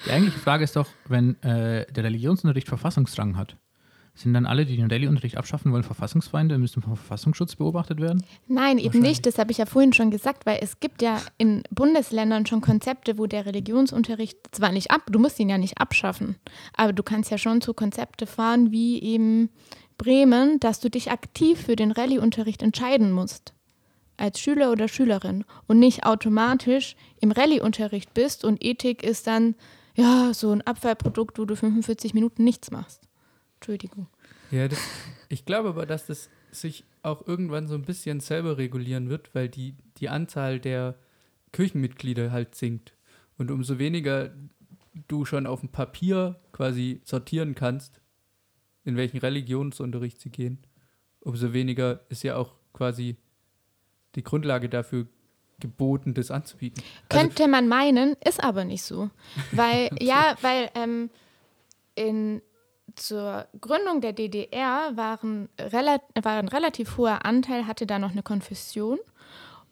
[0.06, 3.56] Die eigentliche Frage ist doch, wenn äh, der Religionsunterricht Verfassungsrang hat,
[4.14, 8.22] sind dann alle, die den Rallye-Unterricht abschaffen wollen, Verfassungsfeinde, müssen vom Verfassungsschutz beobachtet werden?
[8.46, 9.26] Nein, eben nicht.
[9.26, 13.18] Das habe ich ja vorhin schon gesagt, weil es gibt ja in Bundesländern schon Konzepte,
[13.18, 16.36] wo der Religionsunterricht zwar nicht ab, du musst ihn ja nicht abschaffen,
[16.76, 19.50] aber du kannst ja schon so Konzepte fahren wie eben
[19.98, 23.52] Bremen, dass du dich aktiv für den Rallye-Unterricht entscheiden musst.
[24.16, 29.56] Als Schüler oder Schülerin und nicht automatisch im Rallye-Unterricht bist und Ethik ist dann
[29.96, 33.08] ja so ein Abfallprodukt, wo du 45 Minuten nichts machst.
[33.64, 34.08] Entschuldigung.
[34.50, 34.78] Ja, das,
[35.30, 39.48] ich glaube aber, dass das sich auch irgendwann so ein bisschen selber regulieren wird, weil
[39.48, 40.96] die, die Anzahl der
[41.52, 42.92] Kirchenmitglieder halt sinkt.
[43.38, 44.34] Und umso weniger
[45.08, 48.02] du schon auf dem Papier quasi sortieren kannst,
[48.84, 50.58] in welchen Religionsunterricht sie gehen,
[51.20, 53.16] umso weniger ist ja auch quasi
[54.14, 55.06] die Grundlage dafür
[55.58, 56.84] geboten, das anzubieten.
[57.08, 59.08] Also, Könnte man meinen, ist aber nicht so.
[59.52, 61.08] Weil, ja, weil ähm,
[61.94, 62.42] in,
[62.96, 68.22] zur Gründung der DDR waren rela war ein relativ hoher Anteil, hatte da noch eine
[68.22, 68.98] Konfession.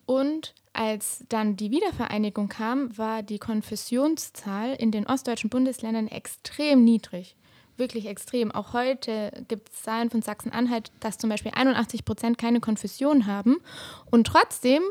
[0.06, 7.36] Und als dann die Wiedervereinigung kam, war die Konfessionszahl in den ostdeutschen Bundesländern extrem niedrig.
[7.76, 8.50] Wirklich extrem.
[8.50, 13.58] Auch heute gibt es Zahlen von Sachsen-Anhalt, dass zum Beispiel 81 Prozent keine Konfession haben.
[14.10, 14.82] Und trotzdem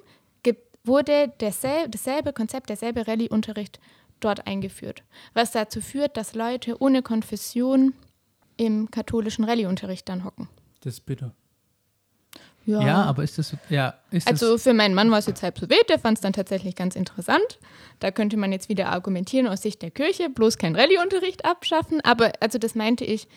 [0.83, 3.79] wurde derselbe, dasselbe Konzept, derselbe Rallye-Unterricht
[4.19, 5.03] dort eingeführt.
[5.33, 7.93] Was dazu führt, dass Leute ohne Konfession
[8.61, 10.47] im katholischen Rallye-Unterricht dann hocken.
[10.81, 11.33] das ist bitter.
[12.63, 15.57] Ja, aber ist das, ja, ist Also das, für meinen Mann war es jetzt halb
[15.57, 17.59] so wild, der fand es dann tatsächlich ganz interessant.
[17.99, 22.01] Da könnte man jetzt wieder argumentieren aus Sicht der Kirche, bloß kein Rallye-Unterricht abschaffen.
[22.01, 23.27] Aber also das meinte ich,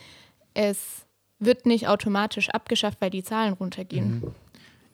[0.52, 1.06] es
[1.38, 4.22] wird nicht automatisch abgeschafft, weil die Zahlen runtergehen.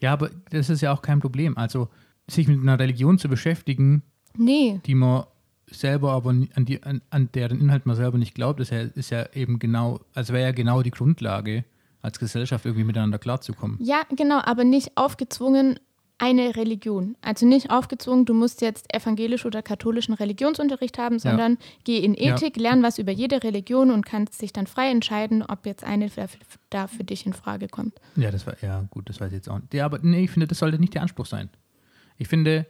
[0.01, 1.59] ja, aber das ist ja auch kein Problem.
[1.59, 1.89] Also,
[2.29, 4.05] sich mit einer Religion zu beschäftigen,
[4.37, 5.25] Nee, die man
[5.71, 9.11] selber aber an, die, an, an deren Inhalt man selber nicht glaubt, ist ja, ist
[9.11, 11.65] ja eben genau, also wäre ja genau die Grundlage,
[12.03, 13.79] als Gesellschaft irgendwie miteinander klarzukommen.
[13.83, 15.79] ja, genau, aber nicht aufgezwungen
[16.23, 17.17] eine Religion.
[17.23, 22.35] Also nicht aufgezwungen, du musst jetzt evangelisch oder katholischen Religionsunterricht haben, sondern geh in Ja.
[22.35, 26.09] Ethik, lern was über jede Religion und kannst dich dann frei entscheiden, ob jetzt eine
[26.11, 26.27] da-
[26.69, 27.95] da für dich in Frage kommt.
[28.17, 29.73] Ja, das war, ja, gut, das weiß ich jetzt auch nicht.
[29.73, 31.49] Ja, aber nee, ich finde, das sollte nicht der Anspruch sein.
[32.19, 32.67] Ich finde,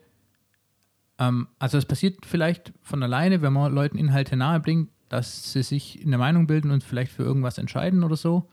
[1.20, 6.00] ähm, also es passiert vielleicht von alleine, wenn man Leuten Inhalte nahebringt, dass sie sich
[6.04, 8.48] eine Meinung bilden und vielleicht für irgendwas entscheiden oder so.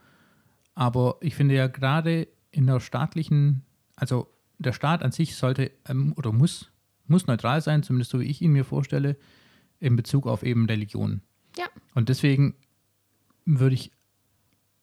[0.76, 3.64] Aber ich finde ja gerade in der staatlichen,
[3.96, 4.28] also
[4.60, 6.70] der Staat an sich sollte ähm, oder muss,
[7.08, 9.16] muss neutral sein, zumindest so wie ich ihn mir vorstelle,
[9.80, 11.22] in Bezug auf eben Religion.
[11.58, 11.66] Ja.
[11.96, 12.56] Und deswegen
[13.46, 13.92] würde ich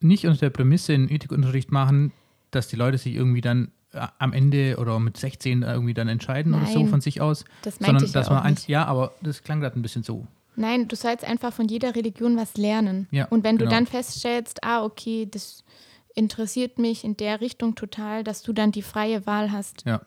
[0.00, 2.12] nicht unter der Prämisse einen Ethikunterricht machen,
[2.50, 3.72] dass die Leute sich irgendwie dann
[4.18, 7.44] am Ende oder mit 16 irgendwie dann entscheiden oder so Nein, von sich aus.
[7.62, 8.68] Das meinte Sondern ich dass ja man auch eins, nicht.
[8.68, 10.26] ja, aber das klang gerade ein bisschen so.
[10.56, 13.08] Nein, du sollst einfach von jeder Religion was lernen.
[13.10, 13.76] Ja, Und wenn du genau.
[13.76, 15.64] dann feststellst, ah, okay, das
[16.14, 19.84] interessiert mich in der Richtung total, dass du dann die freie Wahl hast.
[19.84, 19.98] Ja.
[19.98, 20.04] da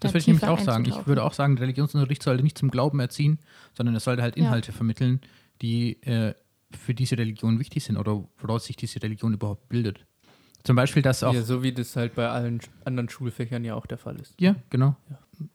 [0.00, 0.86] Das würde ich nämlich auch sagen.
[0.86, 3.38] Ich würde auch sagen, der Religionsunterricht sollte nicht zum Glauben erziehen,
[3.76, 4.44] sondern er sollte halt Ja.
[4.44, 5.20] Inhalte vermitteln,
[5.60, 6.32] die äh,
[6.70, 10.05] für diese Religion wichtig sind oder woraus sich diese Religion überhaupt bildet.
[10.66, 13.86] Zum Beispiel, dass auch Ja, so wie das halt bei allen anderen Schulfächern ja auch
[13.86, 14.34] der Fall ist.
[14.40, 14.96] Ja, genau.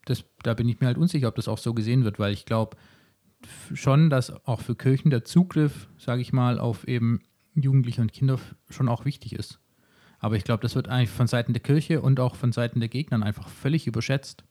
[0.05, 2.45] Das, da bin ich mir halt unsicher, ob das auch so gesehen wird, weil ich
[2.45, 2.78] glaube
[3.74, 7.22] schon, dass auch für Kirchen der Zugriff, sage ich mal, auf eben
[7.55, 8.39] Jugendliche und Kinder
[8.70, 9.59] schon auch wichtig ist.
[10.20, 12.89] Aber ich glaube, das wird eigentlich von Seiten der Kirche und auch von Seiten der
[12.89, 14.45] Gegnern einfach völlig überschätzt.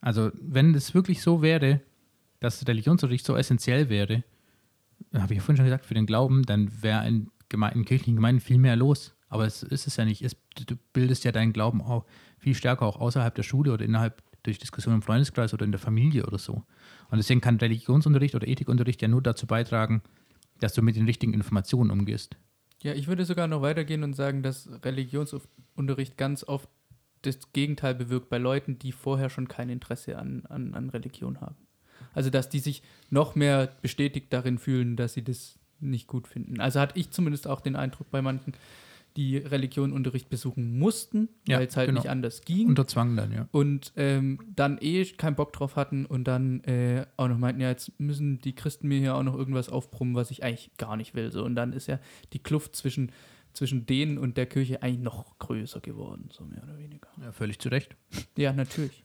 [0.00, 1.80] Also, wenn es wirklich so wäre,
[2.40, 4.24] dass Religionsunterricht so essentiell wäre,
[5.12, 8.16] habe ich ja vorhin schon gesagt, für den Glauben, dann wäre in, Geme in kirchlichen
[8.16, 9.14] Gemeinden viel mehr los.
[9.28, 10.22] Aber es ist es ja nicht.
[10.22, 10.36] Es,
[10.66, 12.04] du bildest ja deinen Glauben auch
[12.38, 15.80] viel stärker auch außerhalb der Schule oder innerhalb durch Diskussionen im Freundeskreis oder in der
[15.80, 16.64] Familie oder so.
[17.10, 20.02] Und deswegen kann Religionsunterricht oder Ethikunterricht ja nur dazu beitragen,
[20.60, 22.36] dass du mit den richtigen Informationen umgehst.
[22.82, 26.68] Ja, ich würde sogar noch weitergehen und sagen, dass Religionsunterricht ganz oft
[27.22, 31.56] das Gegenteil bewirkt bei Leuten, die vorher schon kein Interesse an, an, an Religion haben.
[32.14, 36.60] Also, dass die sich noch mehr bestätigt darin fühlen, dass sie das nicht gut finden.
[36.60, 38.54] Also hatte ich zumindest auch den Eindruck bei manchen,
[39.16, 42.00] die Religionunterricht besuchen mussten, Ja, weil es halt genau.
[42.00, 42.68] nicht anders ging.
[42.68, 43.48] Unter Zwang dann, ja.
[43.50, 47.70] und ähm, dann eh keinen Bock drauf hatten und dann äh, auch noch meinten, ja,
[47.70, 51.14] jetzt müssen die Christen mir hier auch noch irgendwas aufbrummen, was ich eigentlich gar nicht
[51.14, 51.32] will.
[51.32, 51.44] So.
[51.44, 51.98] Und dann ist ja
[52.34, 53.10] die Kluft zwischen,
[53.54, 57.08] zwischen denen und der Kirche eigentlich noch größer geworden, so mehr oder weniger.
[57.22, 57.32] ja.
[57.32, 57.96] Völlig zu Recht.
[58.36, 59.02] Ja, natürlich.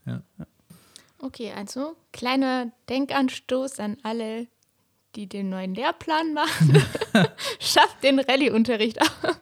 [1.18, 4.46] Okay, also kleiner Denkanstoß an alle,
[5.14, 6.82] die den neuen Lehrplan machen.
[7.60, 9.40] Schafft den Rallye-Unterricht ab.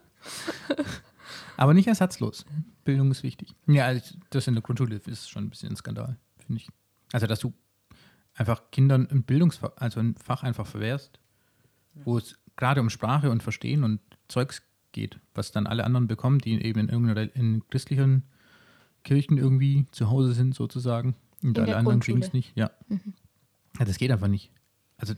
[1.56, 2.44] Aber nicht ersatzlos.
[2.84, 3.54] Bildung ist wichtig.
[3.66, 6.68] Ja, also das in der Grundschule ist schon ein bisschen ein Skandal, finde ich.
[7.12, 7.52] Also, dass du
[8.34, 11.20] einfach Kindern ein Bildungsfach, also ein Fach einfach verwehrst,
[11.94, 14.62] wo es gerade um Sprache und Verstehen und Zeugs
[14.92, 18.24] geht, was dann alle anderen bekommen, die eben in irgendeiner in christlichen
[19.04, 21.14] Kirchen irgendwie zu Hause sind, sozusagen.
[21.42, 22.56] Und In alle der anderen kriegen es nicht.
[22.56, 22.70] Ja.
[22.88, 23.84] ja.
[23.84, 24.50] Das geht einfach nicht.
[25.00, 25.14] Also,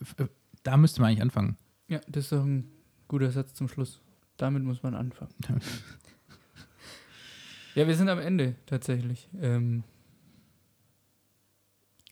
[0.00, 0.26] f- äh,
[0.62, 1.56] da müsste man eigentlich anfangen.
[1.88, 2.70] Ja, das ist doch ein
[3.08, 4.00] guter Satz zum Schluss.
[4.36, 5.32] Damit muss man anfangen.
[7.74, 9.28] Ja, wir sind am Ende tatsächlich.
[9.38, 9.84] Ähm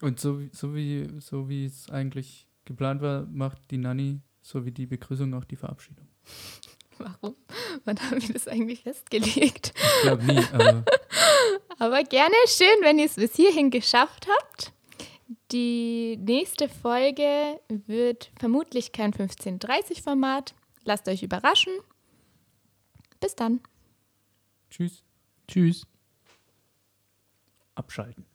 [0.03, 4.67] und so, wie- so, wie, so wie es eigentlich geplant war, macht die Nanny so
[4.67, 6.07] wie die Begrüßung auch die Verabschiedung.
[6.99, 7.35] Warum?
[7.87, 9.73] Wann haben wir das eigentlich festgelegt?
[9.75, 10.85] Ich glaube nie, aber
[11.79, 14.73] Aber gerne, schön, wenn ihr es bis hierhin geschafft habt.
[15.53, 20.55] Die nächste Folge wird vermutlich kein 1530-Format.
[20.85, 21.73] Lasst euch überraschen.
[23.21, 23.61] Bis dann.
[24.69, 25.03] tschüss,
[25.49, 25.87] Tschüss.
[27.75, 28.27] abschalten.